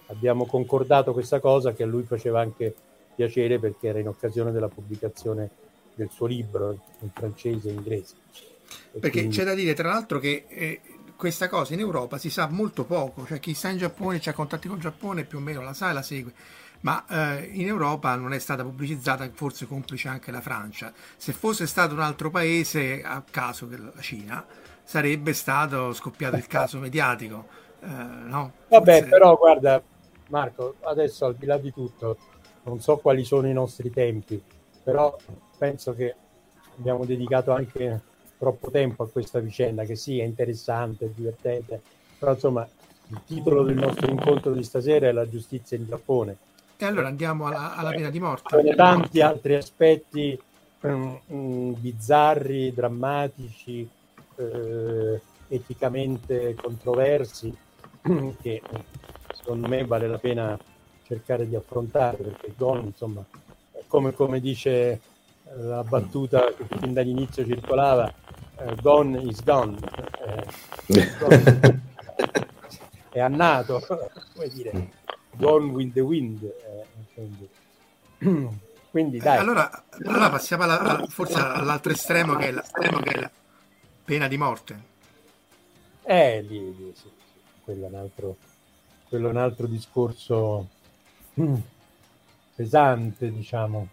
[0.06, 2.74] Abbiamo concordato questa cosa che a lui faceva anche
[3.14, 5.48] piacere perché era in occasione della pubblicazione
[5.94, 8.14] del suo libro in francese e inglese.
[8.92, 10.80] E Perché quindi- c'è da dire, tra l'altro, che eh,
[11.16, 14.68] questa cosa in Europa si sa molto poco, cioè chi sta in Giappone, c'ha contatti
[14.68, 16.32] col Giappone, più o meno la sa e la segue,
[16.80, 17.04] ma
[17.38, 20.92] eh, in Europa non è stata pubblicizzata, forse complice anche la Francia.
[21.16, 24.44] Se fosse stato un altro paese, a caso che la Cina,
[24.84, 27.46] sarebbe stato scoppiato il caso mediatico,
[27.82, 28.52] eh, no?
[28.68, 29.82] Vabbè, Forse- però guarda,
[30.29, 32.16] Marco, adesso al di là di tutto,
[32.64, 34.43] non so quali sono i nostri tempi,
[34.83, 35.16] però
[35.59, 36.14] penso che
[36.79, 38.01] abbiamo dedicato anche
[38.39, 41.81] troppo tempo a questa vicenda, che sì, è interessante, è divertente,
[42.18, 42.68] però insomma
[43.09, 46.37] il titolo del nostro incontro di stasera è la giustizia in Giappone.
[46.77, 48.49] E allora andiamo alla, alla pena di morte.
[48.49, 50.39] Sono tanti altri aspetti
[50.87, 53.89] mm, mm, bizzarri, drammatici,
[54.37, 57.57] eh, eticamente controversi
[58.43, 58.61] che
[59.47, 60.59] secondo me vale la pena
[61.05, 63.24] cercare di affrontare perché Gon insomma
[63.86, 65.01] come, come dice
[65.55, 68.12] la battuta che fin dall'inizio circolava
[68.59, 69.78] eh, gone is gone
[70.26, 70.47] eh,
[71.20, 71.82] gone.
[73.11, 73.80] è annato
[74.34, 74.90] come dire
[75.36, 76.84] gone with the wind eh,
[77.14, 77.49] quindi.
[78.90, 83.30] quindi dai allora, allora passiamo alla, forse all'altro estremo che, è la, che è la
[84.05, 84.94] pena di morte
[86.03, 87.11] eh lì, lì sì, sì.
[87.62, 88.36] quello è un altro
[89.09, 90.68] quello è un altro discorso
[91.40, 91.54] mm,
[92.54, 93.88] pesante diciamo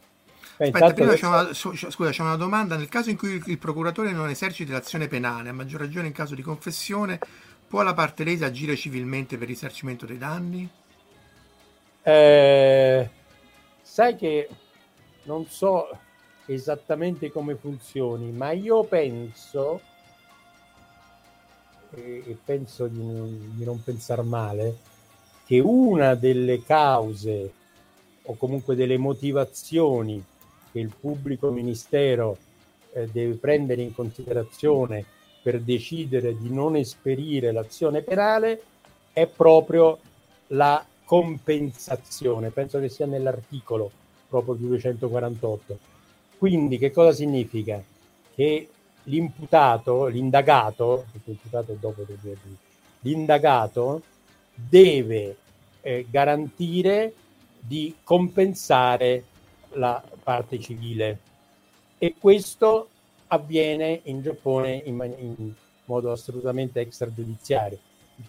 [0.57, 2.75] Beh, Aspetta, prima c'è una, scusa, c'è una domanda.
[2.75, 6.13] Nel caso in cui il, il procuratore non eserciti l'azione penale, a maggior ragione in
[6.13, 7.19] caso di confessione,
[7.67, 10.69] può la parte lesa agire civilmente per risarcimento dei danni?
[12.03, 13.09] Eh,
[13.81, 14.49] sai che
[15.23, 15.87] non so
[16.45, 19.81] esattamente come funzioni, ma io penso,
[21.91, 24.77] e, e penso di, di non pensare male,
[25.45, 27.51] che una delle cause
[28.23, 30.23] o comunque delle motivazioni
[30.71, 32.37] che il pubblico ministero
[32.93, 35.05] eh, deve prendere in considerazione
[35.41, 38.61] per decidere di non esperire l'azione penale
[39.11, 39.99] è proprio
[40.47, 42.49] la compensazione.
[42.49, 43.91] Penso che sia nell'articolo
[44.27, 45.77] proprio 248.
[46.37, 47.81] Quindi che cosa significa?
[48.33, 48.69] Che
[49.03, 52.05] l'imputato, l'indagato, l'imputato dopo
[53.01, 54.01] l'indagato
[54.53, 55.37] deve
[55.81, 57.13] eh, garantire
[57.59, 59.23] di compensare
[59.73, 61.19] la parte civile
[61.97, 62.89] e questo
[63.27, 65.53] avviene in Giappone in, man- in
[65.85, 67.79] modo assolutamente extragiudiziario,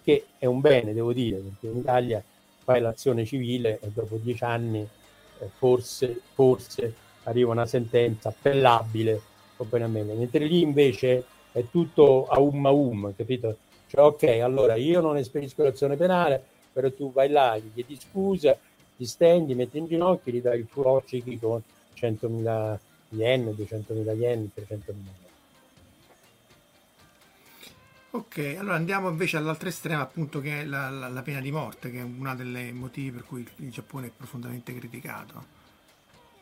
[0.03, 2.23] che è un bene, devo dire, perché in Italia
[2.63, 9.21] fai l'azione civile e dopo dieci anni eh, forse, forse arriva una sentenza appellabile
[9.57, 13.57] mentre lì invece è tutto a um a um, capito?
[13.87, 18.57] Cioè, ok, allora io non esperisco l'azione penale, però tu vai là, gli chiedi scusa,
[18.97, 21.61] ti stendi, metti in ginocchio, gli dai il fuoci con
[21.95, 22.77] 100.000
[23.09, 25.23] yen, 200.000 yen, 300.000 yen.
[28.11, 31.91] Ok, allora andiamo invece all'altro estremo, appunto, che è la, la, la pena di morte,
[31.91, 35.43] che è uno dei motivi per cui il Giappone è profondamente criticato.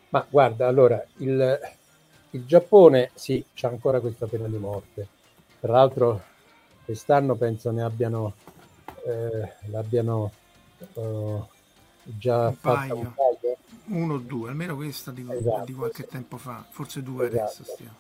[0.10, 1.60] Ma guarda, allora, il,
[2.30, 5.08] il Giappone sì, c'è ancora questa pena di morte.
[5.60, 6.22] Tra l'altro,
[6.86, 8.34] quest'anno penso ne abbiano,
[9.06, 10.32] eh, l'abbiano
[10.94, 11.44] uh,
[12.04, 13.58] già un fatta un paio.
[13.86, 16.10] Uno o due, almeno questa di, esatto, di qualche sì.
[16.10, 17.44] tempo fa, forse due esatto.
[17.44, 17.96] adesso stiamo.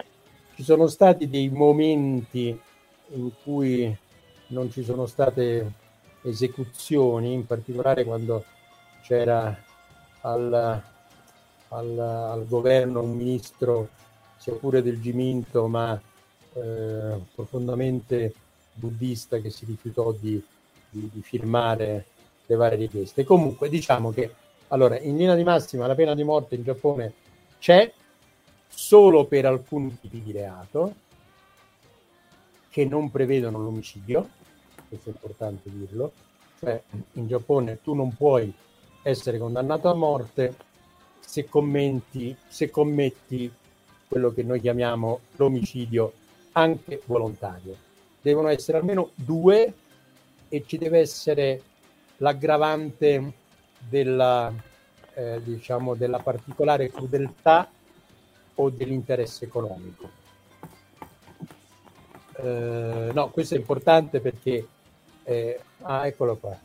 [0.55, 2.57] Ci sono stati dei momenti
[3.09, 3.97] in cui
[4.47, 5.71] non ci sono state
[6.21, 8.45] esecuzioni, in particolare quando
[9.01, 9.61] c'era
[10.21, 10.81] al,
[11.69, 13.89] al, al governo un ministro,
[14.37, 15.99] sia pure del Giminto, ma
[16.53, 18.33] eh, profondamente
[18.73, 20.41] buddista, che si rifiutò di,
[20.89, 22.05] di, di firmare
[22.45, 23.23] le varie richieste.
[23.23, 24.33] Comunque diciamo che
[24.73, 27.13] allora, in linea di massima la pena di morte in Giappone
[27.59, 27.93] c'è
[28.67, 30.95] solo per alcuni tipi di reato
[32.69, 34.27] che non prevedono l'omicidio,
[34.89, 36.11] questo è importante dirlo,
[36.59, 36.81] cioè
[37.13, 38.51] in Giappone tu non puoi
[39.03, 40.55] essere condannato a morte
[41.19, 43.51] se, commenti, se commetti
[44.07, 46.13] quello che noi chiamiamo l'omicidio
[46.53, 47.77] anche volontario.
[48.23, 49.73] Devono essere almeno due
[50.47, 51.61] e ci deve essere
[52.17, 53.33] l'aggravante
[53.77, 54.49] della,
[55.13, 57.69] eh, diciamo, della particolare crudeltà
[58.55, 60.09] o dell'interesse economico.
[62.37, 64.67] Eh, no, questo è importante perché,
[65.23, 66.57] eh, ah, eccolo qua,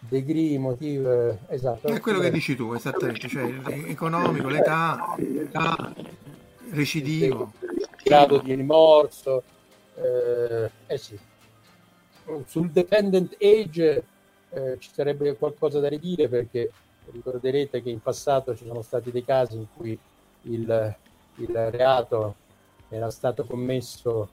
[0.00, 1.86] degree, motivo, esatto.
[1.86, 3.48] È quello che dici tu, esattamente, cioè
[3.86, 5.94] economico, l'età, l'età
[6.70, 7.52] recidivo.
[8.02, 9.42] Grado di rimorso,
[9.96, 11.18] eh, eh sì.
[12.46, 14.04] Sul dependent age
[14.50, 16.70] eh, ci sarebbe qualcosa da ridire perché
[17.12, 19.96] ricorderete che in passato ci sono stati dei casi in cui
[20.42, 20.96] il,
[21.36, 22.34] il reato
[22.88, 24.28] era stato commesso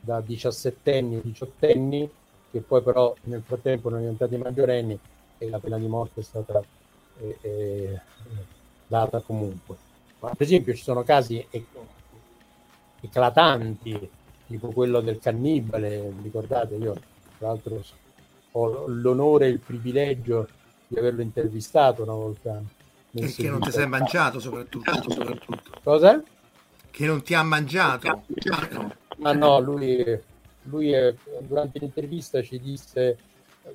[0.00, 2.10] da 17 18 anni
[2.50, 4.98] che poi però nel frattempo erano diventati maggiorenni
[5.38, 6.62] e la pena di morte è stata
[7.18, 8.00] eh, eh,
[8.86, 9.76] data comunque.
[10.20, 11.44] Ma per esempio ci sono casi
[13.00, 14.10] eclatanti,
[14.54, 16.92] tipo quello del cannibale, ricordate, io
[17.38, 17.82] tra l'altro
[18.52, 20.48] ho l'onore e il privilegio
[20.86, 22.62] di averlo intervistato una volta.
[23.10, 25.70] E che non ti sei mangiato soprattutto, soprattutto.
[25.82, 26.22] Cosa?
[26.88, 28.22] Che non ti ha mangiato.
[29.18, 30.20] Ma no, lui,
[30.62, 33.18] lui è, durante l'intervista ci disse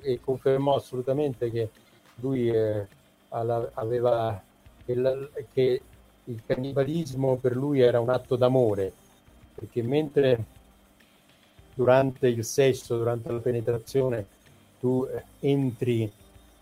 [0.00, 1.68] e confermò assolutamente che
[2.16, 2.86] lui è,
[3.28, 4.42] aveva
[4.86, 5.12] che, la,
[5.52, 5.82] che
[6.24, 8.92] il cannibalismo per lui era un atto d'amore
[9.54, 10.44] perché mentre
[11.80, 14.26] durante il sesso, durante la penetrazione,
[14.78, 16.10] tu eh, entri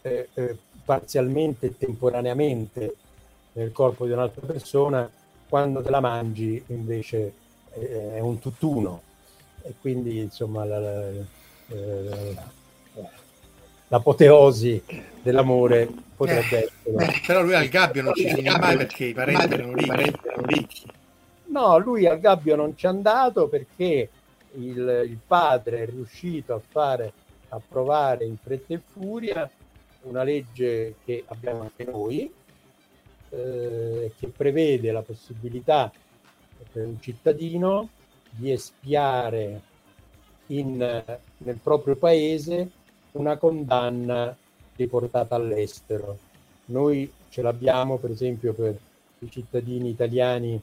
[0.03, 2.95] eh, eh, parzialmente e temporaneamente
[3.55, 5.11] nel corpo di un'altra persona,
[5.49, 7.33] quando te la mangi invece
[7.75, 9.03] eh, è un tutt'uno.
[9.63, 11.09] E quindi insomma la, la,
[11.71, 12.37] eh,
[13.89, 14.81] l'apoteosi
[15.21, 17.21] dell'amore potrebbe Eh, essere.
[17.27, 19.73] però lui al gabbio non ci finì mai perché i parenti erano
[20.45, 20.87] ricchi.
[21.47, 24.09] No, lui al gabbio non ci è andato perché
[24.55, 27.13] il, il padre è riuscito a fare
[27.49, 29.51] approvare in fretta e furia
[30.03, 32.31] una legge che abbiamo anche noi,
[33.31, 35.91] eh, che prevede la possibilità
[36.73, 37.89] per un cittadino
[38.31, 39.61] di espiare
[40.47, 42.71] in, nel proprio paese
[43.13, 44.37] una condanna
[44.77, 46.19] riportata all'estero.
[46.67, 48.79] Noi ce l'abbiamo per esempio per
[49.21, 50.61] i cittadini italiani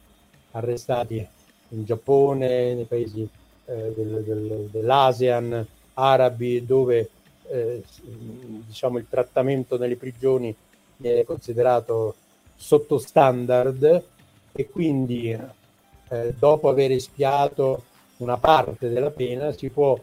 [0.51, 1.27] arrestati
[1.69, 3.27] in Giappone, nei paesi
[3.65, 7.09] eh, del- del- dell'ASEAN, arabi, dove
[7.47, 7.83] eh,
[8.65, 10.55] diciamo, il trattamento nelle prigioni
[10.97, 12.15] viene considerato
[12.55, 14.03] sottostandard
[14.51, 17.83] e quindi eh, dopo aver espiato
[18.17, 19.99] una parte della pena si può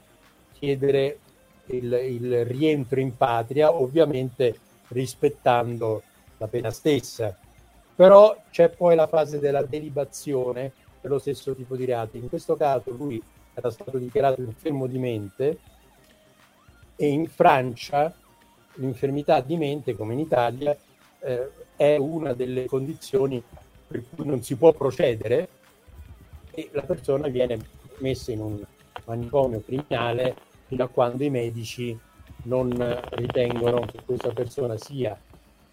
[0.52, 1.18] chiedere
[1.66, 4.58] il, il rientro in patria, ovviamente
[4.88, 6.02] rispettando
[6.36, 7.36] la pena stessa.
[7.94, 12.18] Però c'è poi la fase della delibazione per lo stesso tipo di reati.
[12.18, 13.22] In questo caso lui
[13.54, 15.58] era stato dichiarato infermo di mente
[16.96, 18.14] e in Francia
[18.74, 20.76] l'infermità di mente, come in Italia,
[21.20, 23.42] eh, è una delle condizioni
[23.86, 25.48] per cui non si può procedere
[26.50, 27.58] e la persona viene
[27.98, 28.62] messa in un
[29.04, 30.34] manicomio criminale
[30.66, 31.98] fino a quando i medici
[32.44, 32.70] non
[33.10, 35.18] ritengono che questa persona sia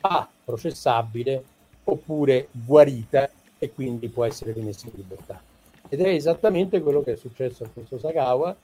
[0.02, 1.44] A processabile
[1.84, 5.42] oppure guarita e quindi può essere rimessa in libertà.
[5.90, 8.56] Ed è esattamente quello che è successo a questo Sagawa,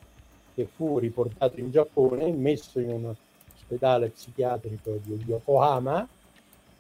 [0.54, 3.16] che fu riportato in Giappone, messo in un
[3.54, 6.08] ospedale psichiatrico di Yokohama,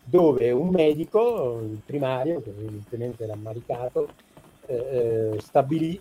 [0.03, 4.07] dove un medico, il primario, che evidentemente era ammalicato,
[4.67, 5.99] eh, eh, stabilì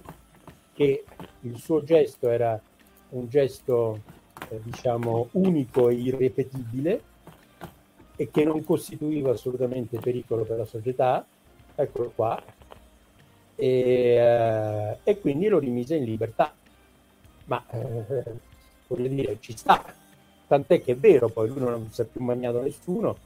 [0.74, 1.04] che
[1.40, 2.60] il suo gesto era
[3.10, 4.00] un gesto,
[4.50, 7.02] eh, diciamo, unico e irrepetibile
[8.16, 11.24] e che non costituiva assolutamente pericolo per la società,
[11.74, 12.42] eccolo qua,
[13.56, 16.52] e, eh, e quindi lo rimise in libertà.
[17.46, 18.22] Ma eh,
[18.86, 19.82] voglio dire, ci sta,
[20.46, 23.16] tant'è che è vero, poi lui non si è più mangiato nessuno,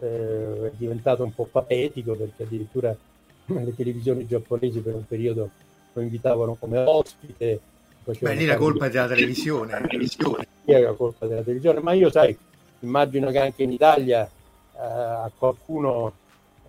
[0.00, 2.96] eh, è diventato un po' patetico perché addirittura
[3.46, 5.50] le televisioni giapponesi per un periodo
[5.92, 7.60] lo invitavano come ospite.
[8.04, 9.72] Beh, lì la colpa è della televisione.
[9.80, 10.46] la televisione.
[10.64, 12.36] è la colpa della televisione, ma io sai,
[12.80, 16.12] immagino che anche in Italia eh, a qualcuno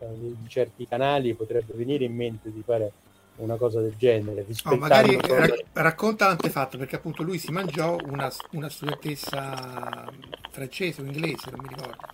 [0.08, 2.92] di certi canali potrebbe venire in mente di fare
[3.38, 4.46] una cosa del genere.
[4.66, 10.12] Oh, magari rac- racconta l'antefatto perché appunto lui si mangiò una, una studentessa
[10.52, 12.08] francese o inglese, non mi ricordo.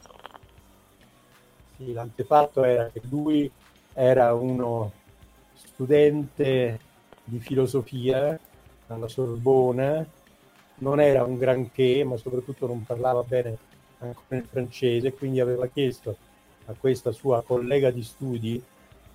[1.78, 3.52] Sì, l'antefatto era che lui
[3.94, 4.92] era uno
[5.54, 6.80] studente
[7.24, 8.40] di filosofia
[8.88, 10.06] alla Sorbona,
[10.78, 13.58] non era un granché, ma soprattutto non parlava bene
[14.00, 16.16] ancora il francese, quindi aveva chiesto
[16.66, 18.62] a questa sua collega di studi,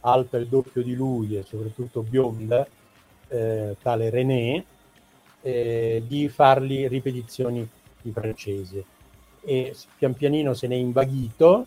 [0.01, 2.66] alta il doppio di lui e soprattutto bionda,
[3.28, 4.64] eh, tale René,
[5.42, 7.68] eh, di fargli ripetizioni
[8.01, 8.84] di francese.
[9.42, 11.66] E pian pianino se n'è invaghito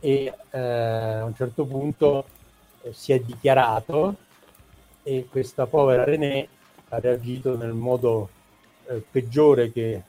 [0.00, 2.24] e eh, a un certo punto
[2.82, 4.16] eh, si è dichiarato
[5.02, 6.48] e questa povera René
[6.88, 8.28] ha reagito nel modo
[8.86, 10.02] eh, peggiore che,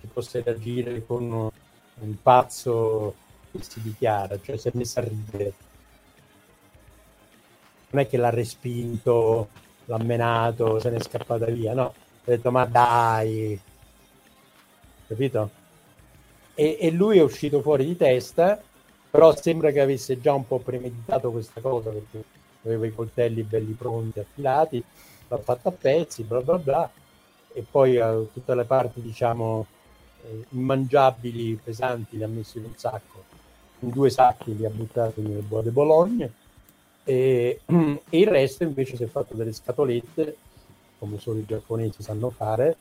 [0.00, 1.50] che possa reagire con
[1.98, 3.14] un pazzo
[3.62, 5.52] si dichiara, cioè si è messa a ridere.
[7.90, 9.48] Non è che l'ha respinto,
[9.86, 11.94] l'ha menato, se n'è scappata via, no, ha
[12.24, 13.58] detto ma dai,
[15.06, 15.50] capito?
[16.54, 18.60] E, e lui è uscito fuori di testa,
[19.10, 22.24] però sembra che avesse già un po' premeditato questa cosa perché
[22.64, 24.82] aveva i coltelli belli pronti, affilati,
[25.28, 26.90] l'ha fatta a pezzi, bla bla bla,
[27.52, 29.66] e poi eh, tutte le parti, diciamo,
[30.24, 33.24] eh, immangiabili, pesanti, le ha messe in un sacco,
[33.80, 36.32] in due sacchi li ha buttati nel Bois de Bologne,
[37.04, 40.36] e, e il resto invece si è fatto delle scatolette,
[40.98, 42.76] come solo i giapponesi sanno fare,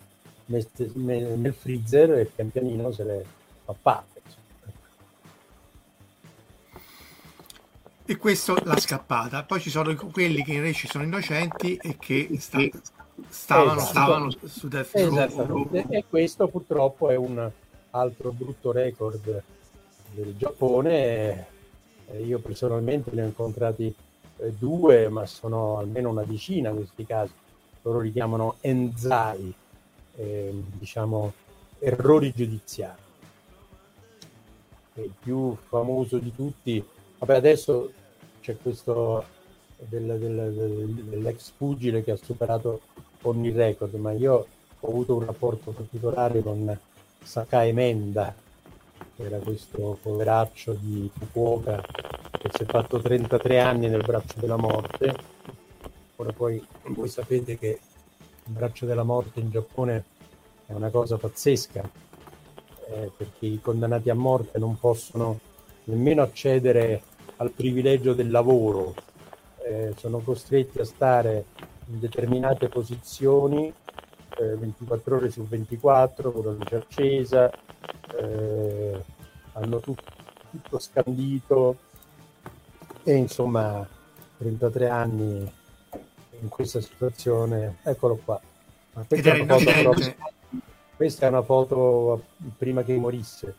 [0.45, 3.25] me- nel freezer e pian pianino se le
[3.65, 4.13] fa parte.
[8.07, 9.43] E questo l'ha scappata.
[9.43, 12.59] Poi ci sono quelli che invece sono innocenti e che sta-
[13.27, 13.89] stavano, Esatto.
[13.89, 15.07] stavano su Death Row.
[15.07, 17.49] Esattamente, e questo purtroppo è un
[17.89, 19.43] altro brutto record
[20.15, 21.47] del Giappone.
[22.07, 23.93] Eh, Io personalmente ne ho incontrati
[24.37, 27.33] eh, due, ma sono almeno una decina questi casi.
[27.81, 29.53] Loro li chiamano enzai,
[30.15, 31.33] eh, diciamo,
[31.79, 33.03] errori giudiziari.
[34.93, 36.83] Il più famoso di tutti,
[37.19, 37.91] vabbè adesso
[38.41, 39.25] c'è questo
[39.77, 42.81] del, del, del, dell'ex pugile che ha superato
[43.23, 44.47] ogni record, ma io
[44.79, 46.79] ho avuto un rapporto particolare con
[47.21, 48.33] Sakai Menda,
[49.15, 54.57] che era questo poveraccio di Fukuoka che si è fatto 33 anni nel braccio della
[54.57, 55.15] morte.
[56.17, 57.79] Ora poi voi sapete che
[58.47, 60.03] il braccio della morte in Giappone
[60.67, 61.89] è una cosa pazzesca,
[62.89, 65.39] eh, perché i condannati a morte non possono
[65.85, 67.01] nemmeno accedere
[67.37, 68.93] al privilegio del lavoro,
[69.63, 71.45] eh, sono costretti a stare
[71.87, 73.73] in determinate posizioni
[74.37, 77.51] eh, 24 ore su 24 con la luce accesa,
[78.19, 79.03] eh,
[79.53, 80.11] hanno tut-
[80.51, 81.77] tutto scandito.
[83.03, 83.87] E insomma
[84.37, 85.51] 33 anni
[86.39, 88.39] in questa situazione, eccolo qua.
[88.93, 90.15] Ma questa, è una, proprio,
[90.95, 92.23] questa è una foto
[92.57, 93.55] prima che morisse,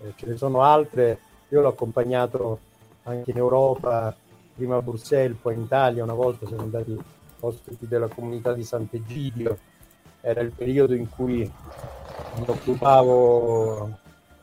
[0.00, 1.18] eh, ce ne sono altre,
[1.48, 2.60] io l'ho accompagnato
[3.04, 4.14] anche in Europa,
[4.54, 6.96] prima a Bruxelles, poi in Italia, una volta siamo andati
[7.40, 9.58] ospiti della comunità di Sant'Egidio,
[10.24, 13.98] era il periodo in cui mi occupavo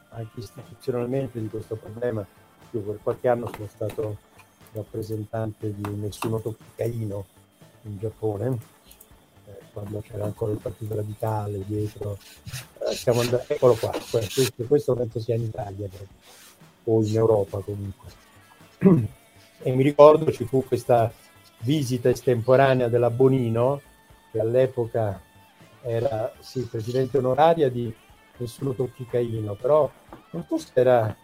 [0.09, 2.23] anche istituzionalmente di questo problema.
[2.71, 4.17] Io per qualche anno sono stato
[4.73, 7.25] rappresentante di Nessuno Toccaino
[7.83, 8.59] in Giappone,
[9.47, 12.19] eh, quando c'era ancora il Partito Radicale dietro.
[12.87, 15.89] Eh, siamo andati, eccolo qua, questo, questo penso sia in Italia
[16.83, 18.09] o in Europa comunque.
[19.63, 21.13] E mi ricordo ci fu questa
[21.59, 23.79] visita estemporanea della Bonino,
[24.31, 25.21] che all'epoca
[25.81, 27.93] era sì, presidente onoraria di
[28.37, 29.89] Nessuno Tocchi Caino, però
[30.31, 31.15] non so se era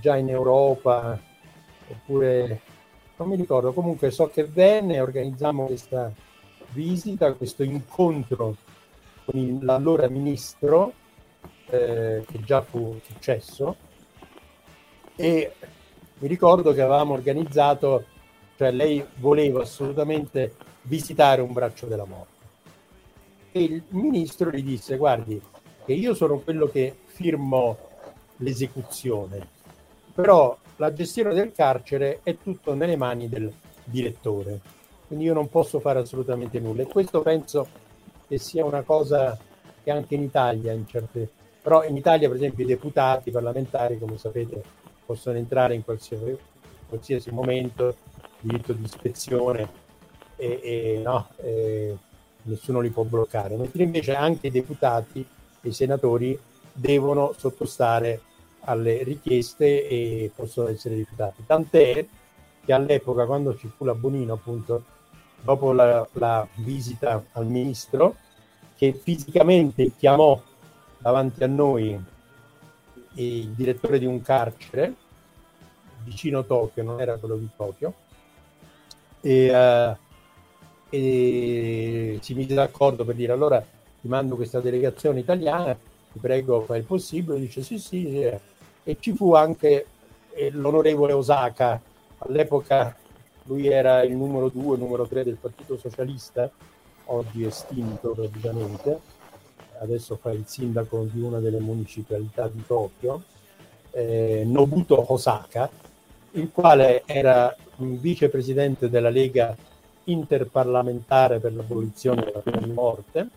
[0.00, 1.20] già in Europa
[1.88, 2.60] oppure
[3.16, 6.10] non mi ricordo, comunque so che venne, organizzammo questa
[6.70, 8.56] visita, questo incontro
[9.24, 10.94] con l'allora ministro,
[11.66, 13.76] eh, che già fu successo,
[15.16, 15.52] e
[16.18, 18.04] mi ricordo che avevamo organizzato,
[18.56, 22.29] cioè lei voleva assolutamente visitare un braccio della morte.
[23.52, 25.40] E il ministro gli disse, guardi,
[25.84, 27.76] che io sono quello che firmo
[28.36, 29.46] l'esecuzione,
[30.14, 33.52] però la gestione del carcere è tutto nelle mani del
[33.84, 34.60] direttore,
[35.06, 36.82] quindi io non posso fare assolutamente nulla.
[36.82, 37.66] E questo penso
[38.28, 39.36] che sia una cosa
[39.82, 41.28] che anche in Italia, in certe...
[41.60, 44.62] però in Italia per esempio i deputati, i parlamentari, come sapete,
[45.04, 46.38] possono entrare in qualsiasi,
[46.88, 47.96] qualsiasi momento,
[48.38, 49.68] diritto di ispezione
[50.36, 51.96] e, e, no, e
[52.42, 55.26] nessuno li può bloccare, mentre invece anche i deputati
[55.60, 56.38] e i senatori
[56.72, 58.22] devono sottostare
[58.60, 61.44] alle richieste e possono essere rifiutati.
[61.46, 62.06] Tant'è
[62.64, 64.84] che all'epoca, quando ci fu la Bonino, appunto,
[65.42, 68.16] dopo la, la visita al ministro,
[68.76, 70.40] che fisicamente chiamò
[70.98, 71.98] davanti a noi
[73.14, 74.94] il direttore di un carcere
[76.04, 77.94] vicino Tokyo, non era quello di Tokyo,
[79.20, 79.96] e, uh,
[80.90, 83.64] e si mise d'accordo per dire allora
[84.00, 85.76] ti mando questa delegazione italiana,
[86.12, 88.30] ti prego fai il possibile, dice sì sì, sì.
[88.84, 89.86] e ci fu anche
[90.34, 91.80] eh, l'onorevole Osaka,
[92.18, 92.96] all'epoca
[93.44, 96.50] lui era il numero due, numero tre del Partito Socialista,
[97.06, 99.00] oggi estinto praticamente,
[99.80, 103.22] adesso fa il sindaco di una delle municipalità di Tokyo,
[103.92, 105.68] eh, Nobuto Osaka,
[106.32, 109.56] il quale era vicepresidente della Lega
[110.10, 113.28] interparlamentare per l'abolizione della pena di morte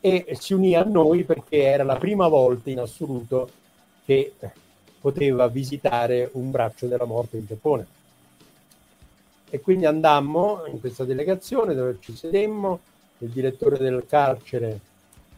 [0.00, 3.48] e si unì a noi perché era la prima volta in assoluto
[4.04, 4.32] che
[5.00, 7.86] poteva visitare un braccio della morte in Giappone.
[9.48, 12.80] E quindi andammo in questa delegazione dove ci sedemmo,
[13.18, 14.80] il direttore del carcere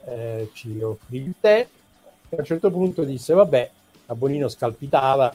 [0.07, 1.66] eh, ci offrì il tè
[2.28, 3.70] e a un certo punto disse vabbè,
[4.07, 5.34] a Bonino scalpitava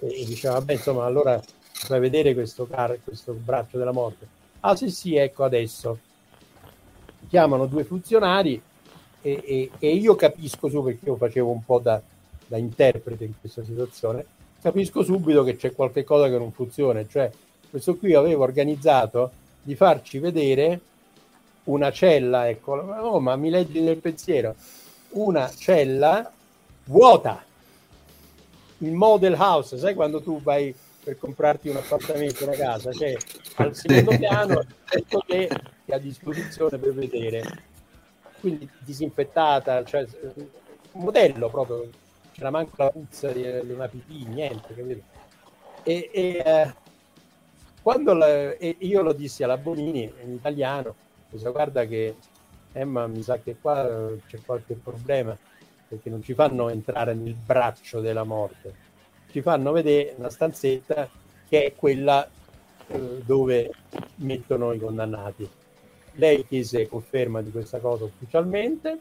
[0.00, 1.40] e diceva vabbè insomma allora
[1.74, 4.26] fai vedere questo, car- questo braccio della morte.
[4.60, 5.98] Ah sì sì ecco adesso.
[7.28, 8.60] Chiamano due funzionari
[9.20, 12.00] e, e, e io capisco su perché io facevo un po' da,
[12.46, 14.26] da interprete in questa situazione
[14.64, 17.06] capisco subito che c'è qualche cosa che non funziona.
[17.06, 17.30] Cioè
[17.68, 20.80] questo qui aveva organizzato di farci vedere
[21.64, 24.54] una cella, ecco, oh, ma mi leggi nel pensiero,
[25.10, 26.30] una cella
[26.84, 27.44] vuota,
[28.78, 30.74] il model house, sai quando tu vai
[31.04, 33.14] per comprarti un appartamento, una casa, c'è
[33.56, 35.48] al secondo piano tutto che
[35.90, 37.42] a disposizione per vedere.
[38.40, 40.06] Quindi disinfettata, cioè
[40.92, 41.88] un modello proprio,
[42.32, 45.02] c'era manco la puzza di, di una pipì, niente, capito?
[45.82, 46.74] E, e eh,
[47.82, 50.94] quando la, e io lo dissi alla Bonini in italiano,
[51.28, 52.16] dice, guarda che
[52.72, 55.36] eh, ma mi sa che qua eh, c'è qualche problema
[55.86, 58.74] perché non ci fanno entrare nel braccio della morte,
[59.34, 61.08] ci fanno vedere una stanzetta
[61.48, 62.24] che è quella
[62.86, 63.68] eh, dove
[64.18, 65.48] mettono i condannati.
[66.12, 68.96] Lei chiese conferma di questa cosa ufficialmente,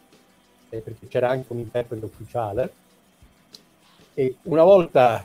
[0.70, 2.74] eh, perché c'era anche un interprete ufficiale,
[4.16, 5.24] e una volta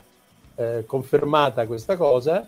[0.53, 2.47] eh, confermata questa cosa,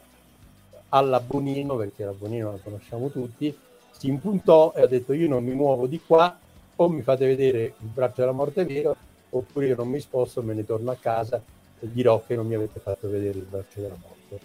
[0.89, 3.57] alla Bonino, perché la Bonino la conosciamo tutti,
[3.89, 6.37] si impuntò e ha detto io non mi muovo di qua,
[6.75, 8.95] o mi fate vedere il braccio della morte vero,
[9.31, 11.41] oppure io non mi sposto, me ne torno a casa
[11.87, 14.39] dirò che non mi avete fatto vedere il braccio della morte.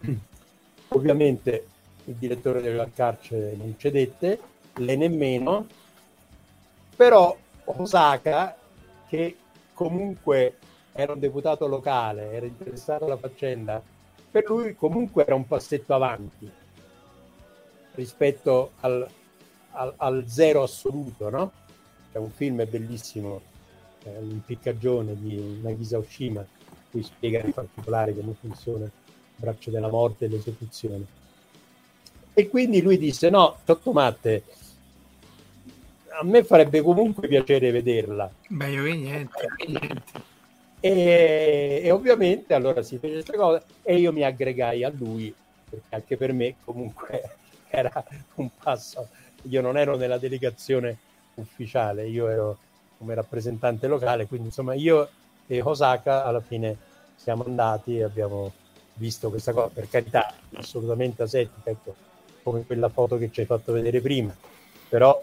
[0.88, 1.66] Ovviamente
[2.04, 4.38] il direttore della carcere non cedette,
[4.74, 5.66] lei nemmeno,
[6.96, 8.56] però Osaka,
[9.08, 9.36] che
[9.72, 10.56] comunque
[10.92, 13.82] era un deputato locale, era interessato alla faccenda,
[14.30, 16.50] per lui comunque era un passetto avanti
[17.94, 19.08] rispetto al,
[19.72, 21.52] al, al zero assoluto, no?
[22.12, 23.40] C'è un film bellissimo,
[24.04, 26.44] eh, L'impiccagione di Nagisa Oshima,
[26.90, 28.90] cui spiega in particolare come funziona il
[29.36, 31.04] braccio della morte e l'esecuzione.
[32.32, 34.44] E quindi lui disse: No, Tottomatte,
[36.20, 38.30] a me farebbe comunque piacere vederla.
[38.48, 40.28] Beh, io niente, niente.
[40.80, 45.32] E, e, ovviamente allora si fece questa cosa e io mi aggregai a lui
[45.68, 47.36] perché anche per me comunque
[47.68, 48.02] era
[48.36, 49.08] un passo
[49.42, 50.96] io non ero nella delegazione
[51.34, 52.58] ufficiale io ero
[52.96, 55.10] come rappresentante locale quindi insomma io
[55.50, 56.76] e Osaka alla fine
[57.16, 58.52] siamo andati e abbiamo
[58.94, 61.94] visto questa cosa per carità assolutamente asettica ecco,
[62.42, 64.34] come quella foto che ci hai fatto vedere prima
[64.88, 65.22] però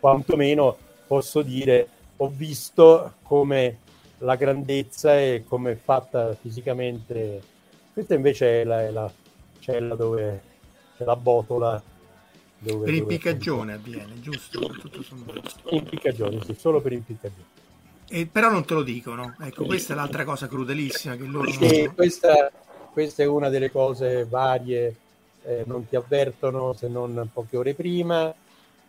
[0.00, 3.78] quantomeno posso dire ho visto come
[4.18, 7.42] la grandezza e come è fatta fisicamente.
[7.92, 9.10] Questa invece è la, è la
[9.58, 10.42] cella dove
[10.96, 11.82] c'è la botola.
[12.58, 14.58] Dove, per impiccagione avviene, giusto?
[14.60, 15.02] Tutto
[15.70, 17.58] impiccagione, sì, solo per impiccagione.
[18.12, 19.36] E, però non te lo dicono.
[19.40, 21.48] Ecco, questa è l'altra cosa crudelissima che loro...
[21.48, 21.94] Sì, non...
[21.94, 22.50] questa,
[22.92, 24.96] questa, è una delle cose varie,
[25.44, 28.34] eh, non ti avvertono se non poche ore prima,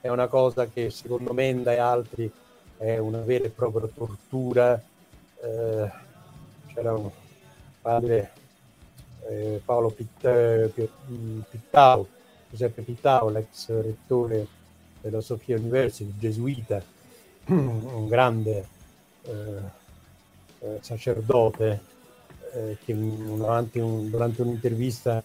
[0.02, 2.32] è una cosa che secondo Menda e altri
[2.78, 4.82] è una vera e propria tortura.
[5.40, 5.92] Eh,
[6.74, 7.12] c'era un
[7.80, 8.32] padre
[9.30, 10.72] eh, Paolo Pitt, eh,
[11.48, 12.08] Pittao,
[12.50, 14.48] Giuseppe Pittao, l'ex rettore
[15.00, 16.82] della Sofia University, gesuita,
[17.46, 18.80] un grande
[19.24, 19.80] eh,
[20.60, 21.82] eh sacerdote
[22.54, 25.24] eh, che durante, un, durante, un'intervista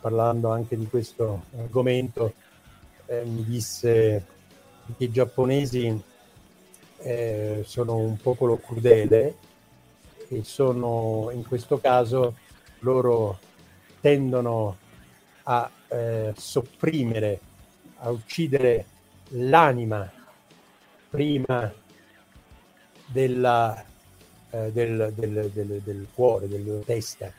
[0.00, 2.34] parlando anche di questo argomento
[3.08, 4.24] mi disse
[4.98, 6.02] che i giapponesi
[7.64, 9.34] sono un popolo crudele
[10.28, 12.34] e sono in questo caso
[12.80, 13.38] loro
[14.00, 14.76] tendono
[15.44, 17.40] a eh, sopprimere,
[17.98, 18.84] a uccidere
[19.30, 20.10] l'anima
[21.08, 21.72] prima
[23.08, 23.84] della,
[24.50, 27.32] eh, del, del, del, del, cuore, della testa.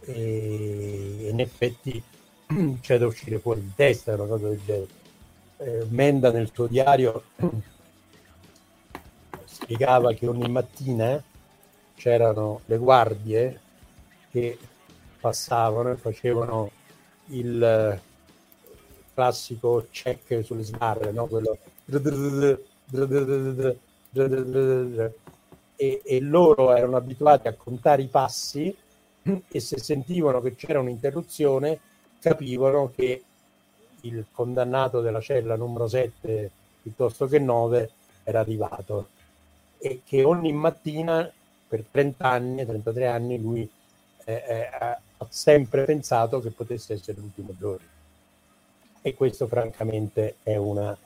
[0.00, 2.02] E in effetti
[2.80, 5.04] c'è da uscire fuori di testa, una cosa del genere.
[5.58, 7.22] Eh, Menda nel suo diario
[9.44, 11.22] spiegava che ogni mattina
[11.94, 13.60] c'erano le guardie
[14.30, 14.58] che
[15.18, 16.70] passavano e facevano
[17.28, 18.00] il
[19.14, 21.26] classico check sulle sbarre, no?
[21.26, 21.58] Quello...
[25.78, 28.74] E, e loro erano abituati a contare i passi
[29.48, 31.78] e se sentivano che c'era un'interruzione
[32.18, 33.22] capivano che
[34.02, 36.50] il condannato della cella numero 7
[36.82, 37.90] piuttosto che 9
[38.24, 39.08] era arrivato
[39.78, 41.30] e che ogni mattina
[41.68, 43.68] per 30 anni, 33 anni, lui
[44.24, 47.86] eh, eh, ha sempre pensato che potesse essere l'ultimo giorno.
[49.02, 50.96] E questo francamente è una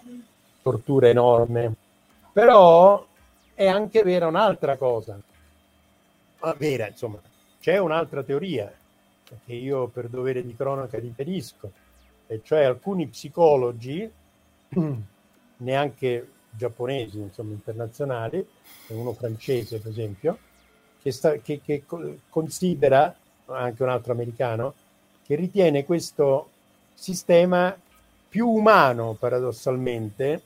[0.63, 1.75] tortura enorme.
[2.33, 3.07] Però
[3.55, 5.21] è anche vera un'altra cosa.
[6.41, 7.21] Ma vera, insomma,
[7.61, 8.73] c'è un'altra teoria
[9.45, 11.71] che io per dovere di cronaca riferisco,
[12.27, 14.11] e cioè alcuni psicologi,
[15.59, 18.45] neanche giapponesi, insomma internazionali,
[18.89, 20.39] uno francese per esempio,
[21.01, 21.85] che, sta, che, che
[22.29, 23.15] considera,
[23.47, 24.75] anche un altro americano,
[25.25, 26.51] che ritiene questo
[26.95, 27.77] sistema
[28.29, 30.43] più umano paradossalmente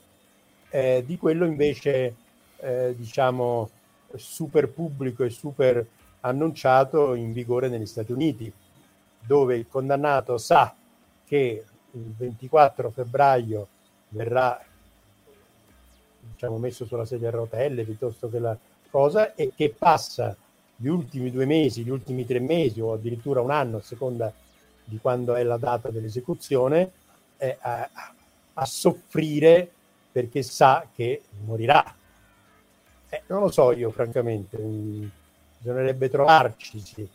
[0.75, 2.15] eh, di quello invece
[2.57, 3.69] eh, diciamo
[4.15, 5.87] super pubblico e super
[6.19, 8.51] annunciato in vigore negli Stati Uniti
[9.21, 10.75] dove il condannato sa
[11.25, 13.67] che il 24 febbraio
[14.09, 14.61] verrà
[16.19, 18.57] diciamo, messo sulla sedia a rotelle piuttosto che la
[18.89, 20.35] cosa e che passa
[20.75, 24.31] gli ultimi due mesi, gli ultimi tre mesi o addirittura un anno a seconda
[24.83, 26.91] di quando è la data dell'esecuzione,
[27.37, 27.89] eh, a,
[28.53, 29.71] a, soffrire
[30.15, 31.93] perché sa che morirà.
[33.09, 35.07] Eh, non lo so io, francamente, mm,
[35.57, 37.09] bisognerebbe trovarci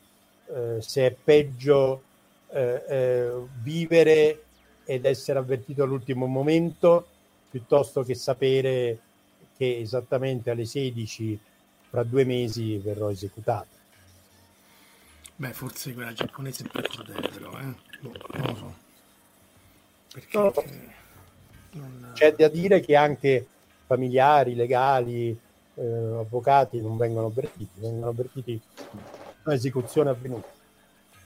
[0.48, 2.02] eh, se è peggio
[2.50, 3.32] eh, eh,
[3.62, 4.42] vivere
[4.84, 7.06] ed essere avvertito all'ultimo momento
[7.48, 8.98] piuttosto che sapere
[9.56, 11.40] che esattamente alle 16
[11.88, 13.78] fra due mesi verrò esecutato.
[15.36, 17.74] Beh, forse quella giapponese è più crudele, però, eh?
[18.00, 18.74] Boh, non lo so.
[20.12, 20.98] Perché No.
[21.72, 23.46] Non- C'è da dire che anche
[23.86, 25.30] familiari, legali,
[25.74, 28.60] eh, avvocati non vengono avvertiti, vengono avvertiti
[29.44, 30.48] l'esecuzione avvenuta.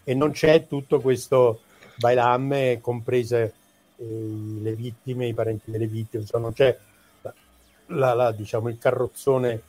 [0.05, 1.61] E non c'è tutto questo
[1.97, 3.55] bailamme, comprese
[3.97, 4.05] eh,
[4.61, 6.77] le vittime, i parenti delle vittime, insomma, non c'è
[7.87, 9.63] la- la- diciamo, il carrozzone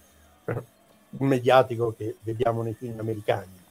[1.19, 3.63] mediatico che vediamo nei film americani.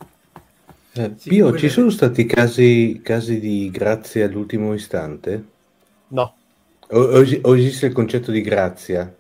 [0.97, 5.45] Eh, Sì, Pio, ci sono stati casi, casi di grazia all'ultimo istante?
[6.11, 6.35] No,
[6.91, 9.13] O, o o esiste il concetto di grazia?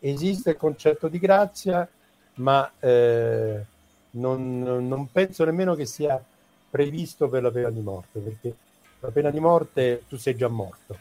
[0.00, 1.88] esiste il concetto di grazia,
[2.34, 3.64] ma eh,
[4.10, 6.22] non, non penso nemmeno che sia
[6.70, 8.54] previsto per la pena di morte, perché
[9.00, 10.98] la pena di morte tu sei già morto.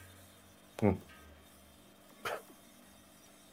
[0.84, 0.92] Mm.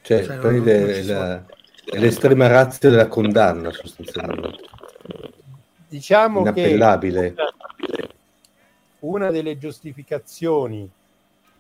[0.03, 1.45] Cioè, Cioè, non- non la-
[1.85, 4.61] è l'estrema razza della condanna sostanzialmente.
[5.89, 6.79] Diciamo che
[9.01, 10.89] una delle giustificazioni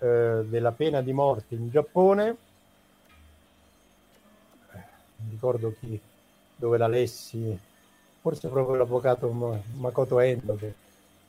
[0.03, 2.37] eh, della pena di morte in Giappone, eh,
[5.17, 5.99] non ricordo chi,
[6.57, 7.57] dove la lessi,
[8.21, 10.75] forse proprio l'avvocato Ma- Makoto Endo che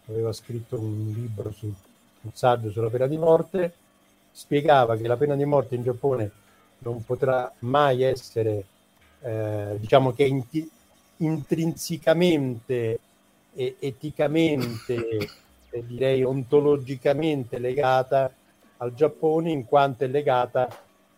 [0.08, 1.72] aveva scritto un libro su
[2.22, 3.74] un saggio sulla pena di morte,
[4.32, 6.32] spiegava che la pena di morte in Giappone
[6.80, 8.64] non potrà mai essere,
[9.22, 10.70] eh, diciamo che inti-
[11.18, 13.00] intrinsecamente
[13.54, 15.30] e eticamente
[15.70, 18.32] e direi ontologicamente legata
[18.78, 20.68] al Giappone in quanto è legata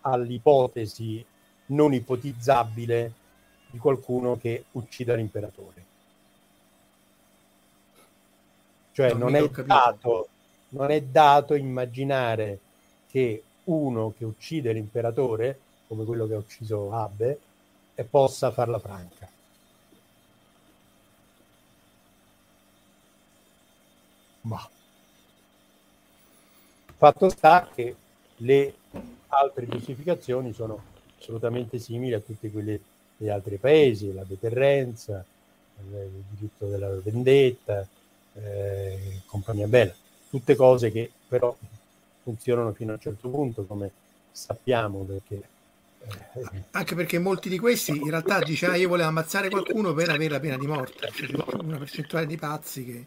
[0.01, 1.25] all'ipotesi
[1.67, 3.13] non ipotizzabile
[3.69, 5.83] di qualcuno che uccida l'imperatore.
[8.91, 10.27] Cioè Non non è, dato,
[10.69, 12.59] non è dato immaginare
[13.09, 17.39] che uno che uccide l'imperatore, come quello che ha ucciso Abe,
[17.95, 19.27] e possa farla franca.
[24.41, 24.69] Ma
[27.05, 27.95] fatto sta che
[28.37, 28.73] le
[29.27, 30.81] altre giustificazioni sono
[31.19, 32.79] assolutamente simili a tutte quelle
[33.15, 35.23] degli altri paesi, la deterrenza,
[35.77, 37.87] il diritto della vendetta,
[38.33, 39.93] eh, compagnia bella,
[40.29, 41.55] tutte cose che però
[42.23, 43.91] funzionano fino a un certo punto, come
[44.31, 45.43] sappiamo, perché
[46.33, 50.09] eh, Anche perché molti di questi in realtà dice ah, io volevo ammazzare qualcuno per
[50.09, 51.07] avere la pena di morte.
[51.11, 51.29] Cioè,
[51.61, 53.05] una percentuale di pazzi che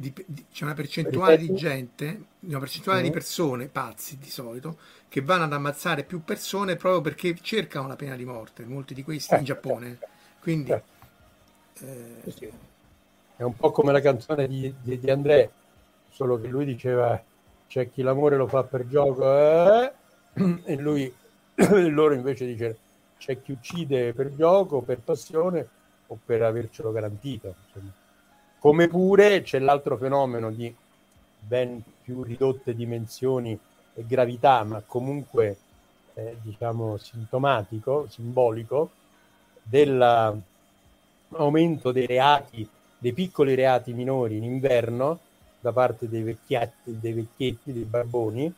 [0.00, 3.12] di- di- c'è una percentuale di gente, una percentuale di Mhm.
[3.14, 4.78] persone, pazzi di solito,
[5.08, 9.02] che vanno ad ammazzare più persone proprio perché cercano la pena di morte, molti di
[9.02, 9.98] questi in Eh, Giappone.
[10.40, 10.70] Quindi
[11.82, 12.46] eh, Sì.
[13.36, 15.52] È un po' come la canzone di, di, di André,
[16.08, 17.20] solo che lui diceva
[17.66, 19.92] c'è chi l'amore lo fa per gioco eh",
[20.64, 21.12] e lui
[21.90, 22.78] loro invece dice
[23.16, 25.68] c'è chi uccide per gioco, per passione
[26.06, 27.54] o per avercelo garantito.
[27.64, 27.90] insomma.
[28.58, 30.74] Come pure c'è l'altro fenomeno di
[31.38, 33.56] ben più ridotte dimensioni
[33.94, 35.56] e gravità, ma comunque
[36.14, 38.90] eh, diciamo sintomatico, simbolico,
[39.62, 40.42] dell'aumento
[41.92, 45.20] dei reati, dei piccoli reati minori in inverno
[45.60, 48.52] da parte dei vecchietti, dei, vecchietti, dei barboni,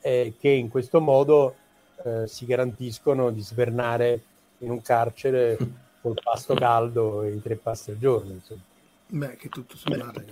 [0.00, 1.54] eh, che in questo modo
[2.04, 4.20] eh, si garantiscono di svernare
[4.58, 5.56] in un carcere
[6.02, 8.32] col pasto caldo e i tre pasti al giorno.
[8.32, 8.70] Insomma.
[9.12, 10.22] Beh, che tutto sommato.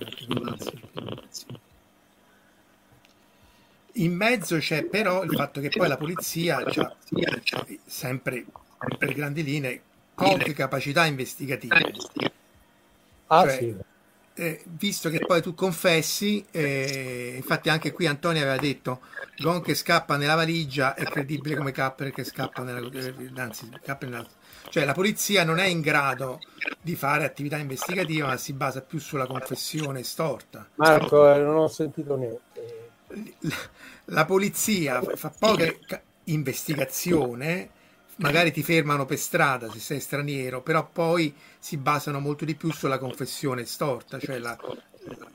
[3.95, 6.95] In mezzo c'è però il fatto che poi la polizia ha
[7.85, 8.45] sempre
[8.97, 9.81] per grandi linee
[10.15, 11.93] poche capacità investigative.
[13.27, 13.75] Ah Cioè, sì,
[14.33, 19.01] Eh, visto che poi tu confessi, eh, infatti anche qui Antonio aveva detto
[19.37, 24.09] Gon che scappa nella valigia è credibile come Capper che scappa nella, eh, anzi, Capper
[24.09, 24.27] nella-
[24.69, 26.43] cioè la polizia non è in grado
[26.79, 30.67] di fare attività investigativa ma si basa più sulla confessione storta.
[30.75, 32.91] Marco, eh, non ho sentito niente.
[34.05, 37.71] La polizia fa- poca ca- investigazione,
[38.17, 42.71] magari ti fermano per strada se sei straniero, però poi si basano molto di più
[42.71, 44.59] sulla confessione storta, cioè la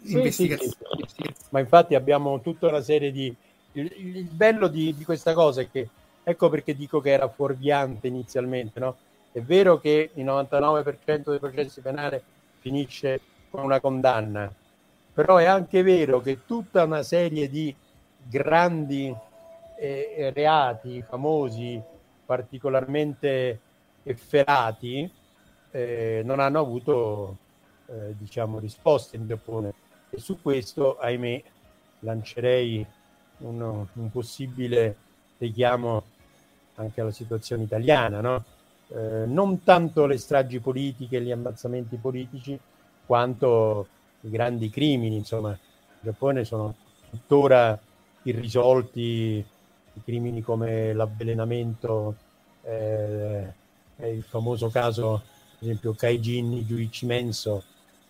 [0.00, 0.74] Sì, investigazione.
[0.76, 1.34] sì, sì.
[1.50, 3.36] Ma infatti abbiamo tutta una serie di...
[3.72, 5.90] Il, il bello di, di questa cosa è che,
[6.22, 9.00] ecco perché dico che era fuorviante inizialmente, no?
[9.36, 12.18] È vero che il 99% dei processi penali
[12.60, 13.20] finisce
[13.50, 14.50] con una condanna,
[15.12, 17.76] però è anche vero che tutta una serie di
[18.22, 19.14] grandi
[19.78, 21.78] eh, reati famosi,
[22.24, 23.60] particolarmente
[24.04, 25.12] efferati,
[25.70, 27.36] eh, non hanno avuto
[27.88, 29.74] eh, diciamo, risposte in Giappone.
[30.08, 31.42] E su questo, ahimè,
[31.98, 32.86] lancerei
[33.40, 34.96] un, un possibile
[35.36, 36.04] richiamo
[36.76, 38.54] anche alla situazione italiana, no?
[38.88, 42.58] Eh, non tanto le stragi politiche, gli ammazzamenti politici,
[43.04, 43.86] quanto
[44.20, 45.16] i grandi crimini.
[45.16, 45.56] Insomma, in
[46.00, 46.74] Giappone sono
[47.10, 47.78] tuttora
[48.22, 49.44] irrisolti
[50.04, 52.14] crimini come l'avvelenamento,
[52.62, 53.52] eh,
[53.96, 57.62] il famoso caso, ad esempio, Kaijin Giuichi Menso,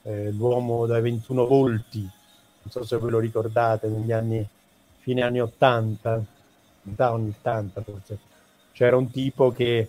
[0.02, 4.46] eh, l'uomo dai 21 volti, non so se ve lo ricordate, negli anni,
[4.98, 6.24] fine anni 80,
[6.82, 8.18] da anni 80 forse,
[8.72, 9.88] c'era un tipo che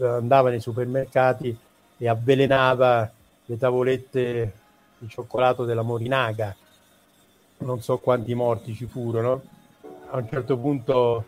[0.00, 1.56] andava nei supermercati
[1.96, 3.10] e avvelenava
[3.46, 4.52] le tavolette
[4.98, 6.54] di cioccolato della Morinaga.
[7.58, 9.42] Non so quanti morti ci furono.
[10.10, 11.24] A un certo punto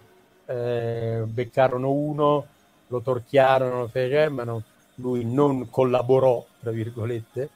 [0.46, 2.46] eh, beccarono uno,
[2.88, 3.90] lo torchiarono,
[4.30, 4.62] ma non,
[4.96, 7.50] lui non collaborò, tra virgolette,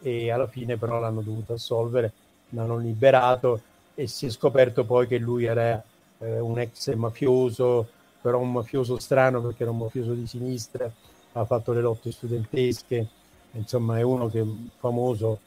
[0.00, 2.12] e alla fine però l'hanno dovuto assolvere,
[2.50, 3.60] l'hanno liberato
[3.94, 5.82] e si è scoperto poi che lui era
[6.18, 7.88] eh, un ex mafioso,
[8.22, 10.90] però un mafioso strano perché era un mafioso di sinistra,
[11.32, 13.06] ha fatto le lotte studentesche,
[13.52, 14.44] insomma è uno che è
[14.78, 15.40] famoso,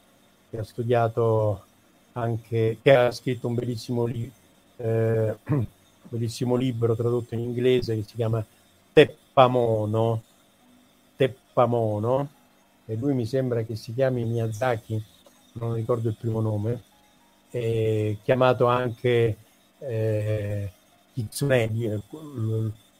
[0.50, 1.64] che ha studiato
[2.12, 4.30] anche, che ha scritto un bellissimo, li,
[4.76, 5.36] eh,
[6.08, 8.44] bellissimo libro tradotto in inglese che si chiama
[8.92, 10.22] Teppamono,
[11.16, 12.28] Teppamono,
[12.84, 15.02] e lui mi sembra che si chiami Miyazaki,
[15.54, 16.82] non ricordo il primo nome,
[18.22, 19.36] chiamato anche
[19.78, 20.70] eh,
[21.16, 22.02] Kitsune,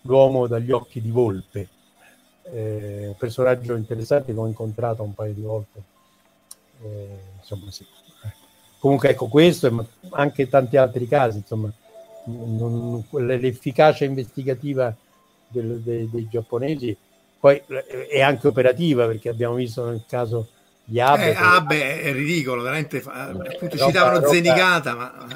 [0.02, 1.68] l'uomo dagli occhi di volpe,
[2.44, 5.82] eh, un personaggio interessante che ho incontrato un paio di volte.
[6.82, 7.84] Eh, insomma, sì.
[8.78, 11.70] Comunque ecco questo e anche tanti altri casi, insomma,
[12.24, 14.94] non, l'efficacia investigativa
[15.48, 16.96] del, dei, dei giapponesi
[17.38, 20.48] poi eh, è anche operativa perché abbiamo visto nel caso
[20.82, 21.30] di Abe.
[21.30, 23.02] Eh, Abe è ridicolo, veramente.
[23.04, 25.26] Appunto, citavano roba, Zenigata, ma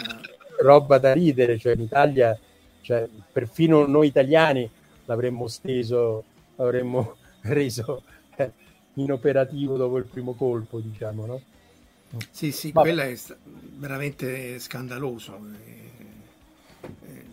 [0.60, 2.36] roba da ridere, cioè in Italia,
[2.90, 4.68] cioè, perfino noi italiani
[5.04, 6.24] l'avremmo steso,
[6.56, 8.02] l'avremmo reso
[8.34, 8.50] eh,
[8.94, 11.40] inoperativo dopo il primo colpo, diciamo, no?
[12.32, 12.88] Sì, sì, Vabbè.
[12.88, 13.16] quello è
[13.76, 15.38] veramente scandaloso.
[15.54, 17.24] Eh, eh,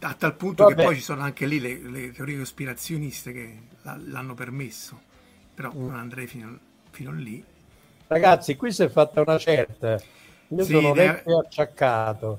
[0.00, 0.74] a tal punto Vabbè.
[0.74, 4.98] che poi ci sono anche lì le, le teorie cospirazioniste che l'hanno permesso,
[5.52, 5.86] però mm.
[5.86, 6.58] non andrei fino,
[6.90, 7.44] fino lì.
[8.06, 10.00] Ragazzi, qui si è fatta una certa.
[10.48, 12.38] Io sì, sono vecchio e acciaccato.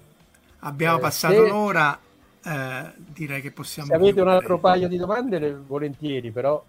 [0.59, 1.47] Abbiamo eh, passato se...
[1.47, 1.99] l'ora,
[2.46, 3.89] eh, direi che possiamo...
[3.89, 6.64] Se avete un altro paio di domande, volentieri, però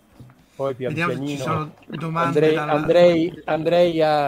[0.55, 1.73] poi pian Vediamo pianino
[2.15, 2.73] andrei, dalla...
[2.73, 4.27] andrei, andrei a,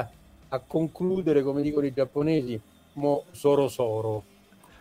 [0.48, 2.60] a, concludere, come dicono i giapponesi,
[2.94, 4.24] mo soro soro.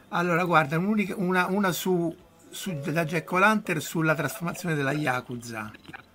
[0.10, 2.14] Allora, guarda, una, una su,
[2.50, 5.72] su, da Jack O'Lantern sulla trasformazione della Yakuza,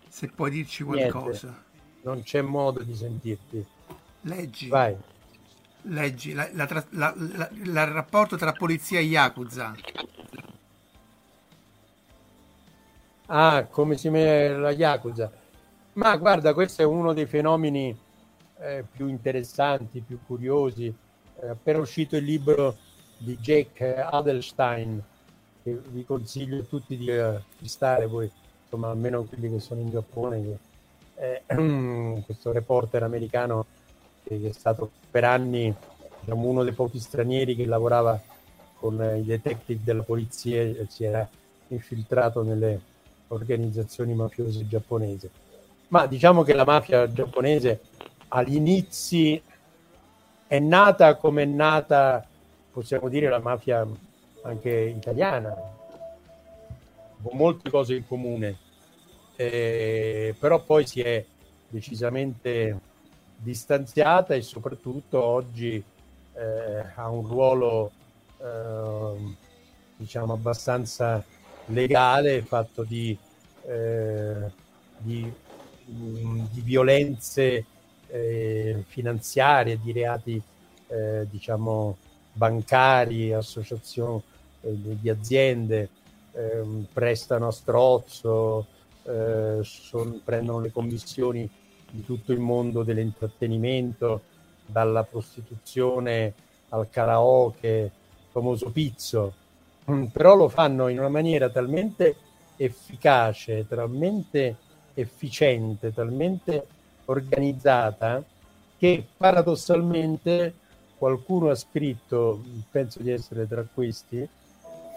[0.06, 1.46] se puoi dirci qualcosa.
[1.46, 3.66] Niente, non c'è modo di sentirti.
[4.22, 4.68] Leggi.
[4.68, 4.96] Vai
[5.86, 7.14] leggi la, la, la,
[7.52, 9.74] il rapporto tra polizia e Yakuza.
[13.34, 15.32] Ah, come si mette la Yakuza.
[15.94, 17.98] Ma guarda, questo è uno dei fenomeni
[18.58, 20.94] eh, più interessanti, più curiosi.
[21.40, 22.76] È appena uscito il libro
[23.16, 25.02] di Jake Adelstein,
[25.62, 28.30] che vi consiglio tutti di uh, stare voi,
[28.64, 30.58] insomma, almeno quelli che sono in Giappone,
[31.14, 33.64] che, eh, questo reporter americano
[34.24, 35.74] che è stato per anni
[36.20, 38.20] diciamo, uno dei pochi stranieri che lavorava
[38.74, 41.26] con i detective della polizia e si era
[41.68, 42.90] infiltrato nelle
[43.32, 45.28] organizzazioni mafiose giapponesi.
[45.88, 47.80] Ma diciamo che la mafia giapponese
[48.28, 49.40] all'inizio
[50.46, 52.26] è nata come è nata,
[52.72, 53.86] possiamo dire, la mafia
[54.42, 55.54] anche italiana,
[57.22, 58.56] con molte cose in comune,
[59.36, 61.24] eh, però poi si è
[61.68, 62.78] decisamente
[63.36, 65.82] distanziata e soprattutto oggi
[66.34, 67.90] eh, ha un ruolo
[68.38, 69.36] eh,
[69.96, 71.24] diciamo abbastanza
[71.72, 73.16] legale fatto di,
[73.66, 74.50] eh,
[74.98, 75.32] di,
[75.84, 77.64] di violenze
[78.08, 80.40] eh, finanziarie, di reati
[80.88, 81.96] eh, diciamo
[82.32, 84.22] bancari, associazioni
[84.62, 85.88] eh, di aziende,
[86.32, 88.66] ehm, prestano a strozzo,
[89.62, 91.50] son, prendono le commissioni
[91.90, 94.22] di tutto il mondo dell'intrattenimento,
[94.64, 96.32] dalla prostituzione
[96.68, 97.90] al karaoke,
[98.30, 99.41] famoso pizzo, mm,
[100.12, 102.16] però lo fanno in una maniera talmente
[102.56, 104.56] efficace, talmente
[104.94, 106.66] efficiente, talmente
[107.06, 108.22] organizzata
[108.78, 110.54] che paradossalmente
[110.96, 114.26] qualcuno ha scritto, penso di essere tra questi,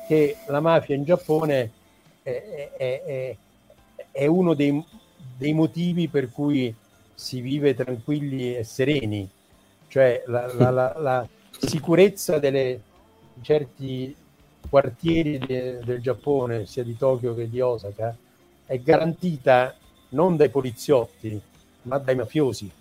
[0.08, 1.72] che la mafia in Giappone
[2.22, 3.36] è, è, è,
[4.12, 4.84] è uno dei,
[5.38, 6.74] dei, motivi per cui
[7.14, 9.28] si vive tranquilli e sereni,
[9.88, 11.28] cioè la, la, la, la
[11.58, 12.82] sicurezza delle,
[13.34, 14.16] di certi
[14.70, 18.16] quartieri de, del Giappone, sia di Tokyo che di Osaka,
[18.66, 19.76] è garantita
[20.10, 21.40] non dai poliziotti,
[21.84, 22.72] ma dai mafiosi,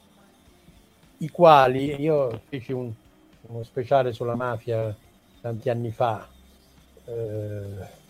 [1.18, 2.92] i quali io feci un,
[3.42, 4.94] uno speciale sulla mafia
[5.40, 6.26] tanti anni fa,
[7.04, 8.02] eh,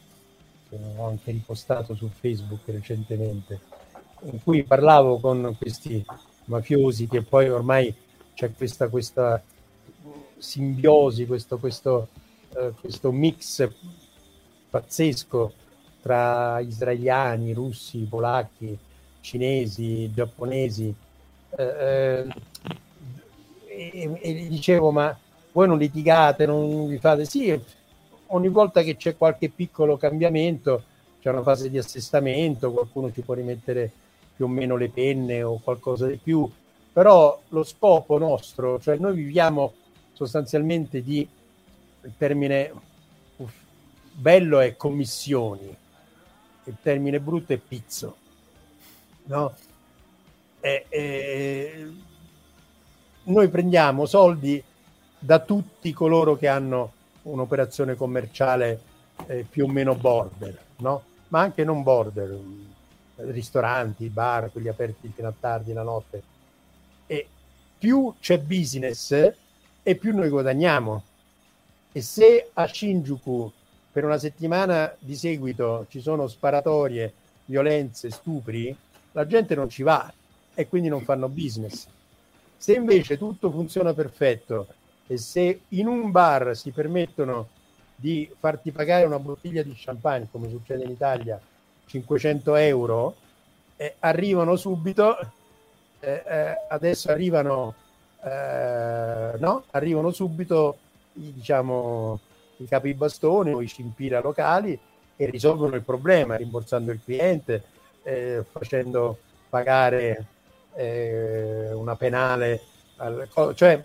[0.68, 3.60] che ho anche ripostato su Facebook recentemente,
[4.22, 6.04] in cui parlavo con questi
[6.46, 7.94] mafiosi che poi ormai
[8.34, 9.42] c'è questa, questa
[10.38, 12.08] simbiosi, questo, questo,
[12.56, 13.68] eh, questo mix
[14.70, 15.52] pazzesco
[16.00, 18.76] tra israeliani, russi, polacchi,
[19.20, 20.94] cinesi, giapponesi.
[21.56, 22.26] Eh, eh,
[23.66, 25.16] e, e, dicevo, ma
[25.52, 27.24] voi non litigate, non vi fate?
[27.24, 27.58] Sì,
[28.28, 30.82] ogni volta che c'è qualche piccolo cambiamento,
[31.20, 33.90] c'è una fase di assestamento, qualcuno ci può rimettere
[34.36, 36.50] più o meno le penne o qualcosa di più,
[36.92, 39.72] però lo scopo nostro, cioè noi viviamo
[40.12, 41.26] sostanzialmente di,
[42.04, 42.72] il termine
[44.12, 45.76] bello è commissioni,
[46.64, 48.16] il termine brutto è pizzo,
[49.24, 49.54] no?
[50.60, 51.92] E, e,
[53.24, 54.62] noi prendiamo soldi
[55.18, 56.92] da tutti coloro che hanno
[57.22, 58.80] un'operazione commerciale
[59.26, 61.02] eh, più o meno border, no?
[61.28, 62.38] ma anche non border,
[63.16, 66.22] ristoranti, bar, quelli aperti fino a tardi la notte.
[67.06, 67.26] E
[67.78, 69.32] più c'è business
[69.82, 71.02] e più noi guadagniamo.
[71.96, 73.52] E se a Shinjuku
[73.92, 77.12] per una settimana di seguito ci sono sparatorie,
[77.44, 78.76] violenze, stupri,
[79.12, 80.12] la gente non ci va
[80.54, 81.86] e quindi non fanno business.
[82.56, 84.66] Se invece tutto funziona perfetto
[85.06, 87.46] e se in un bar si permettono
[87.94, 91.40] di farti pagare una bottiglia di champagne, come succede in Italia,
[91.86, 93.14] 500 euro,
[93.76, 95.16] eh, arrivano subito,
[96.00, 97.72] eh, eh, adesso arrivano,
[98.20, 99.62] eh, no?
[99.70, 100.78] arrivano subito
[101.14, 102.20] diciamo,
[102.58, 104.78] i capi bastoni o i cimpira locali
[105.16, 107.62] e risolvono il problema, rimborsando il cliente,
[108.02, 110.26] eh, facendo pagare
[110.74, 112.60] eh, una penale,
[112.96, 113.82] al, cioè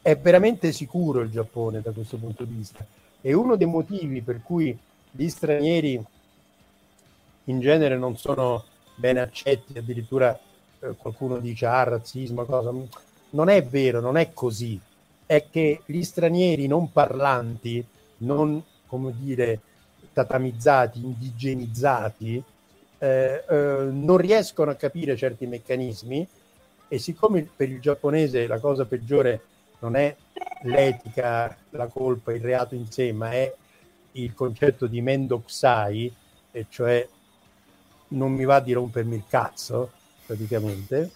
[0.00, 2.86] è veramente sicuro il Giappone da questo punto di vista.
[3.20, 4.76] E uno dei motivi per cui
[5.10, 6.02] gli stranieri
[7.44, 8.64] in genere non sono
[8.94, 10.38] ben accetti, addirittura
[10.80, 12.72] eh, qualcuno dice ah, razzismo, cosa.
[13.30, 14.80] Non è vero, non è così.
[15.28, 17.84] È che gli stranieri non parlanti,
[18.18, 19.60] non come dire
[20.14, 22.42] tatamizzati, indigenizzati,
[22.96, 26.26] eh, eh, non riescono a capire certi meccanismi
[26.88, 29.42] e siccome per il giapponese la cosa peggiore
[29.80, 30.16] non è
[30.62, 33.54] l'etica, la colpa, il reato in sé, ma è
[34.12, 36.12] il concetto di mendokusai,
[36.50, 37.06] e cioè
[38.08, 39.92] non mi va di rompermi il cazzo,
[40.26, 41.10] praticamente,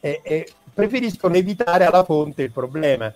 [0.00, 3.12] e, e preferiscono evitare alla fonte il problema.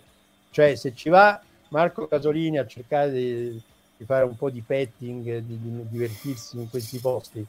[0.51, 3.63] Cioè, se ci va Marco Casolini a cercare di,
[3.97, 7.47] di fare un po' di petting, di, di divertirsi in questi posti,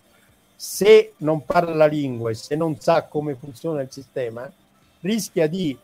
[0.55, 4.51] se non parla la lingua e se non sa come funziona il sistema,
[5.01, 5.77] rischia di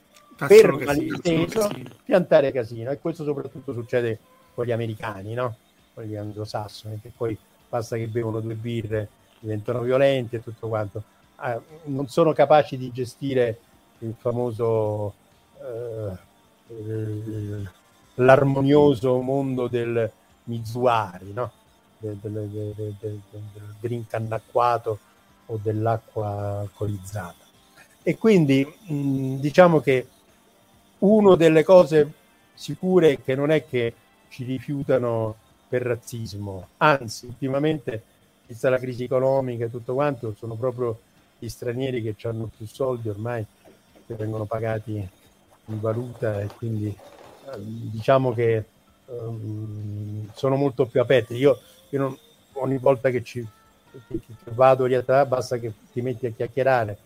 [0.48, 1.70] per malinteso
[2.06, 4.20] piantare casino e questo soprattutto succede
[4.54, 5.58] con gli americani, no?
[5.94, 7.38] con gli anglosassoni che poi
[7.68, 9.10] basta che bevono due birre
[9.40, 11.04] diventano violenti e tutto quanto
[11.40, 13.60] ah, non sono capaci di gestire
[14.00, 15.14] il famoso
[15.62, 16.28] eh,
[18.16, 20.12] l'armonioso mondo del
[20.46, 21.52] Mizuari no?
[21.98, 23.22] del, del, del, del
[23.80, 25.00] drink annacquato
[25.48, 27.46] o dell'acqua alcolizzata
[28.04, 30.08] e quindi mh, diciamo che
[31.00, 32.14] una delle cose
[32.54, 33.94] sicure che non è che
[34.30, 35.36] ci rifiutano
[35.68, 38.04] per razzismo, anzi, ultimamente,
[38.46, 41.00] vista la crisi economica e tutto quanto, sono proprio
[41.40, 43.46] gli stranieri che hanno più soldi ormai,
[44.06, 45.08] che vengono pagati
[45.66, 48.66] in valuta e quindi eh, diciamo che
[49.06, 51.36] um, sono molto più aperti.
[51.36, 51.60] Io,
[51.90, 52.18] io non,
[52.54, 53.46] ogni volta che, ci,
[54.08, 56.98] che, che vado lì a basta che ti metti a chiacchierare,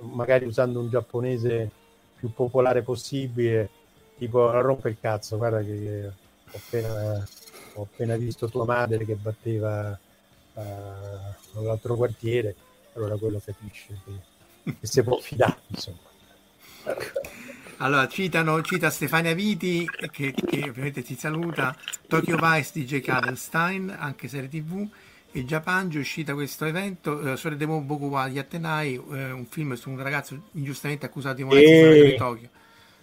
[0.00, 1.70] magari usando un giapponese
[2.16, 3.70] più popolare possibile,
[4.16, 6.10] tipo rompe il cazzo, guarda che
[6.50, 7.28] ho appena,
[7.74, 9.96] ho appena visto tua madre che batteva
[10.54, 10.60] uh,
[11.52, 12.56] nell'altro quartiere,
[12.94, 15.98] allora quello capisce che, che si può fidare, insomma.
[17.78, 23.00] Allora, citano, cita Stefania Viti, che, che ovviamente ti saluta, Tokyo Vice di J.
[23.00, 24.88] Kadelstein, anche serie tv,
[25.30, 29.74] e Japanji è uscita questo evento, eh, Sore Demo Bokuwa di Atenai, eh, un film
[29.74, 32.10] su un ragazzo ingiustamente accusato di molestia e...
[32.10, 32.48] di Tokyo.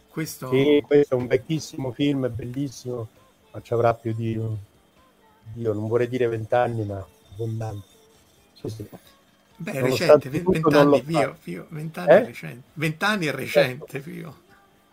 [0.10, 0.50] Questo...
[0.50, 3.08] Sì, questo è un vecchissimo film, bellissimo,
[3.52, 4.32] ma ci avrà più di
[5.58, 7.88] io non vorrei dire vent'anni, ma abbondanti.
[8.54, 8.90] Sì, sì.
[9.58, 11.38] Beh, è recente, vent'anni, Pio.
[11.42, 12.22] Pio, vent'anni Eh?
[12.22, 12.64] è recente.
[12.74, 14.44] Vent'anni è recente, Pio.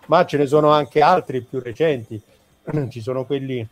[0.06, 2.20] Ma ce ne sono anche altri più recenti.
[2.88, 3.66] Ci sono quelli,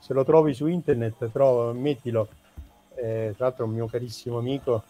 [0.00, 2.28] se lo trovi su internet, trova, mettilo.
[2.94, 4.82] Eh, tra l'altro, un mio carissimo amico,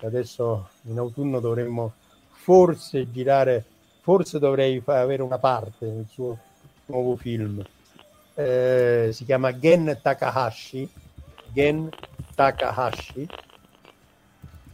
[0.00, 1.92] adesso in autunno dovremmo
[2.30, 3.64] forse girare,
[4.00, 6.36] forse dovrei fa- avere una parte nel suo
[6.86, 7.62] nuovo film.
[8.34, 10.88] Eh, si chiama Gen Takahashi.
[11.52, 11.88] Gen
[12.34, 13.28] Takahashi.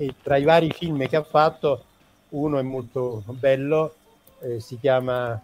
[0.01, 1.85] E tra i vari film che ha fatto,
[2.31, 3.94] uno è molto bello,
[4.40, 5.39] eh, si chiama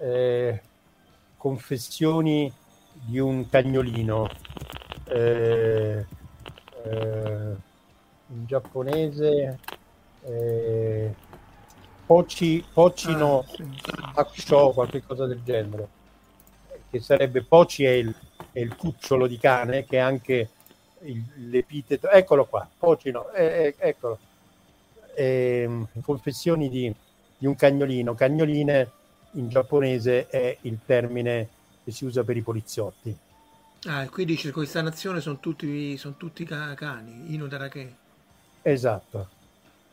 [0.00, 0.60] eh,
[1.36, 2.52] Confessioni
[2.92, 4.28] di un cagnolino.
[5.04, 6.04] Eh,
[6.82, 7.54] eh,
[8.32, 9.58] in giapponese
[10.24, 11.14] eh,
[12.04, 13.64] Pochi, Pochi no Ah, sì.
[14.14, 15.88] Hakusho, qualche cosa del genere,
[16.90, 18.12] che sarebbe Pochi è il,
[18.50, 20.48] è il cucciolo di cane, che è anche
[21.36, 24.18] l'epiteto, eccolo qua, Pochi no, eh, eh, eccolo,
[25.14, 26.92] Ehm, Confessioni di,
[27.36, 28.90] di un cagnolino, cagnoline
[29.32, 31.48] in giapponese è il termine
[31.84, 33.14] che si usa per i poliziotti.
[33.84, 37.96] Ah, e qui dice questa nazione sono tutti, sono tutti ca- cani, Inudarake.
[38.62, 39.28] Esatto.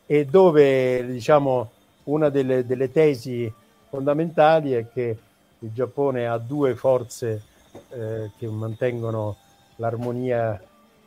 [0.06, 1.70] E dove, diciamo,
[2.04, 3.50] una delle, delle tesi
[3.88, 5.18] fondamentali è che
[5.60, 7.42] il Giappone ha due forze
[7.90, 9.36] eh, che mantengono
[9.76, 10.60] l'armonia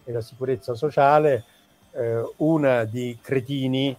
[0.03, 1.43] e la sicurezza sociale,
[1.91, 3.95] eh, una di cretini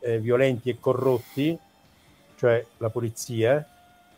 [0.00, 1.58] eh, violenti e corrotti,
[2.36, 3.66] cioè la polizia,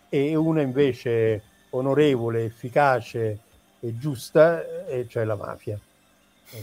[0.09, 3.39] e una invece onorevole, efficace
[3.81, 5.79] e giusta, e cioè la mafia.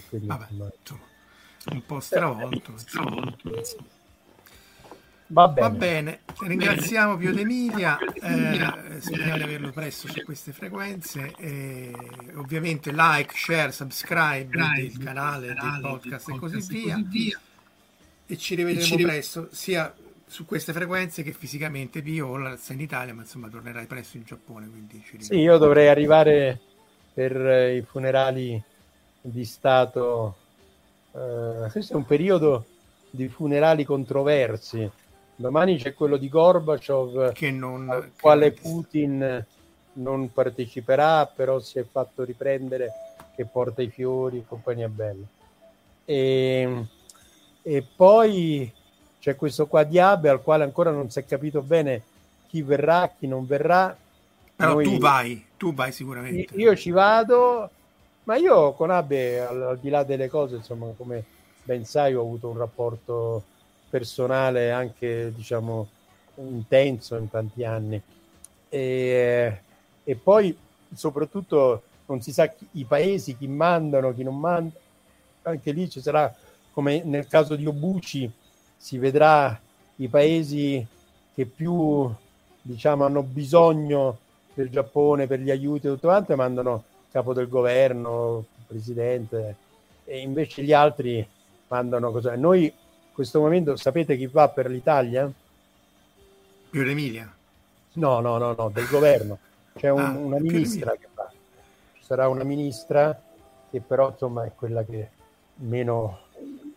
[0.07, 1.03] Quindi, Vabbè, insomma, insomma,
[1.71, 2.73] un po' stravolto.
[5.29, 5.67] Va bene.
[5.67, 11.33] Va bene, ringraziamo Pio D'Emilia, eh, speriamo di averlo presto su queste frequenze.
[11.37, 11.93] e
[12.35, 17.03] ovviamente like, share, subscribe del canale, del podcast e così via.
[18.25, 19.93] E ci rivedremo presto, sia
[20.29, 24.23] su queste frequenze che fisicamente Pio ora sta in Italia, ma insomma tornerai presto in
[24.23, 24.69] Giappone.
[24.69, 26.59] Quindi ci Sì, io dovrei arrivare
[27.13, 28.61] per eh, i funerali
[29.21, 30.35] di Stato.
[31.13, 32.65] eh, questo è un periodo
[33.09, 34.89] di funerali controversi.
[35.39, 39.45] Domani c'è quello di Gorbaciov, che non al che quale non- Putin
[39.93, 42.91] non parteciperà, però si è fatto riprendere
[43.37, 45.23] che porta i fiori e compagnia bella.
[46.03, 46.85] E,
[47.61, 48.69] e poi
[49.21, 52.01] c'è questo qua di Abe al quale ancora non si è capito bene
[52.49, 53.95] chi verrà, chi non verrà.
[54.57, 56.53] Però Noi- tu vai, tu vai sicuramente.
[56.55, 57.69] io ci vado,
[58.25, 61.23] ma io con Abe, al, al di là delle cose, insomma, come
[61.63, 63.43] ben sai, ho avuto un rapporto
[63.89, 65.87] personale anche, diciamo,
[66.35, 68.01] intenso in tanti anni.
[68.69, 69.61] E,
[70.03, 70.57] e poi,
[70.93, 74.75] soprattutto, non si sa chi- i paesi, chi mandano, chi non manda.
[75.43, 76.33] Anche lì ci sarà,
[76.71, 78.31] come nel caso di Obuchi,
[78.77, 79.59] si vedrà
[79.97, 80.85] i paesi
[81.33, 82.11] che più,
[82.61, 84.17] diciamo, hanno bisogno
[84.53, 89.55] del Giappone per gli aiuti e tutto quanto, mandano capo del governo, presidente,
[90.05, 91.25] e invece gli altri
[91.67, 92.35] mandano cosa.
[92.35, 92.71] Noi
[93.19, 95.29] questo momento sapete chi va per l'Italia?
[96.69, 97.29] Pio D'Emilia.
[97.95, 99.37] No, no, no, no, del governo.
[99.75, 101.29] C'è un- Ah, una più ministra che va.
[101.95, 103.21] Ci sarà una ministra
[103.69, 105.09] che però insomma è quella che
[105.55, 106.19] meno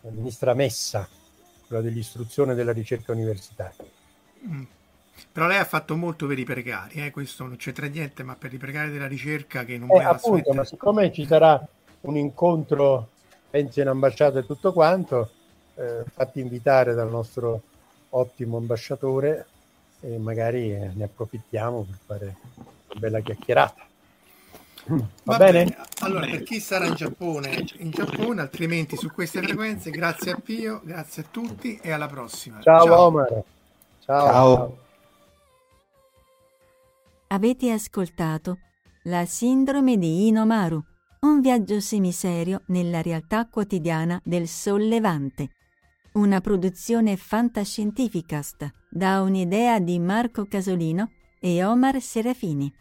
[0.00, 1.08] la ministra Messa,
[1.68, 3.84] quella dell'istruzione e della ricerca universitaria.
[4.44, 4.62] Mm.
[5.30, 7.12] Però lei ha fatto molto per i precari, eh?
[7.12, 10.64] questo non c'entra niente, ma per i precari della ricerca che non Eh, appunto, ma
[10.64, 11.64] siccome ci sarà
[12.00, 13.10] un incontro,
[13.48, 15.30] penso in ambasciata e tutto quanto,
[15.74, 17.62] eh, fatti invitare dal nostro
[18.10, 19.46] ottimo ambasciatore
[20.00, 22.36] e magari eh, ne approfittiamo per fare
[22.88, 23.86] una bella chiacchierata.
[24.84, 25.64] Va, Va bene?
[25.64, 25.76] bene.
[26.00, 30.80] Allora, per chi sarà in Giappone, in Giappone, altrimenti su queste frequenze, grazie a Pio,
[30.82, 32.60] grazie a tutti e alla prossima.
[32.60, 33.42] Ciao, Omar.
[34.00, 34.26] Ciao.
[34.26, 34.76] Ciao.
[37.28, 38.58] Avete ascoltato
[39.04, 40.82] La sindrome di Inomaru,
[41.20, 45.50] un viaggio semiserio nella realtà quotidiana del Sollevante,
[46.12, 51.10] una produzione fantascientificast da un'idea di Marco Casolino
[51.40, 52.72] e Omar Serafini.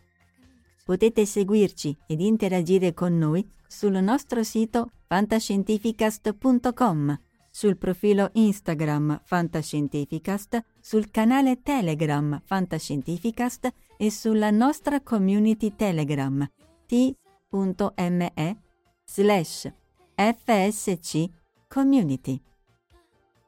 [0.83, 11.09] Potete seguirci ed interagire con noi sul nostro sito fantascientificast.com, sul profilo Instagram Fantascientificast, sul
[11.09, 16.47] canale Telegram Fantascientificast e sulla nostra community Telegram
[16.85, 18.57] t.me
[19.05, 19.71] slash
[20.15, 21.29] fsc
[21.67, 22.41] community.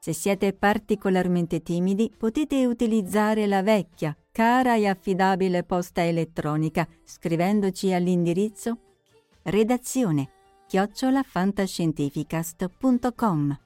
[0.04, 8.80] Se siete particolarmente timidi potete utilizzare la vecchia, cara e affidabile posta elettronica scrivendoci all'indirizzo
[9.44, 10.28] redazione
[10.66, 13.58] chiocciolafantascientificast.com.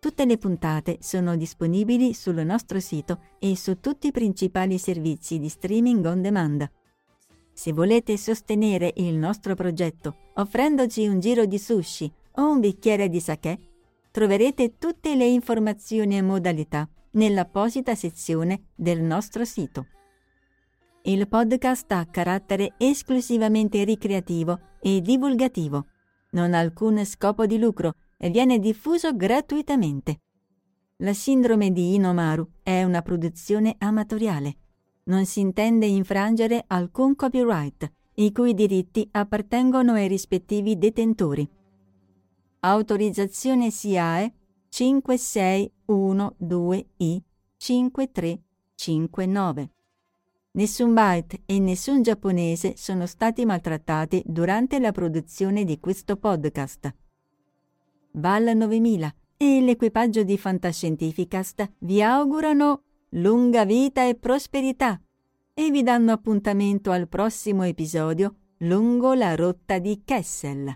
[0.00, 5.50] Tutte le puntate sono disponibili sul nostro sito e su tutti i principali servizi di
[5.50, 6.66] streaming on demand.
[7.52, 13.20] Se volete sostenere il nostro progetto offrendoci un giro di sushi o un bicchiere di
[13.20, 13.73] sake,
[14.14, 19.88] troverete tutte le informazioni e modalità nell'apposita sezione del nostro sito.
[21.02, 25.86] Il podcast ha carattere esclusivamente ricreativo e divulgativo.
[26.30, 30.20] Non ha alcun scopo di lucro e viene diffuso gratuitamente.
[30.98, 34.56] La sindrome di Inomaru è una produzione amatoriale.
[35.06, 41.62] Non si intende infrangere alcun copyright, i cui diritti appartengono ai rispettivi detentori.
[42.66, 44.32] Autorizzazione SIAE
[44.70, 47.20] 5612I
[47.58, 49.70] 5359.
[50.52, 56.94] Nessun byte e nessun giapponese sono stati maltrattati durante la produzione di questo podcast.
[58.12, 64.98] Val 9000 e l'equipaggio di Fantascientificast vi augurano lunga vita e prosperità
[65.52, 70.74] e vi danno appuntamento al prossimo episodio lungo la rotta di Kessel.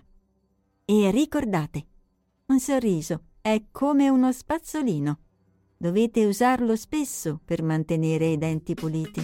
[0.91, 1.85] E ricordate,
[2.47, 5.19] un sorriso è come uno spazzolino.
[5.77, 9.23] Dovete usarlo spesso per mantenere i denti puliti.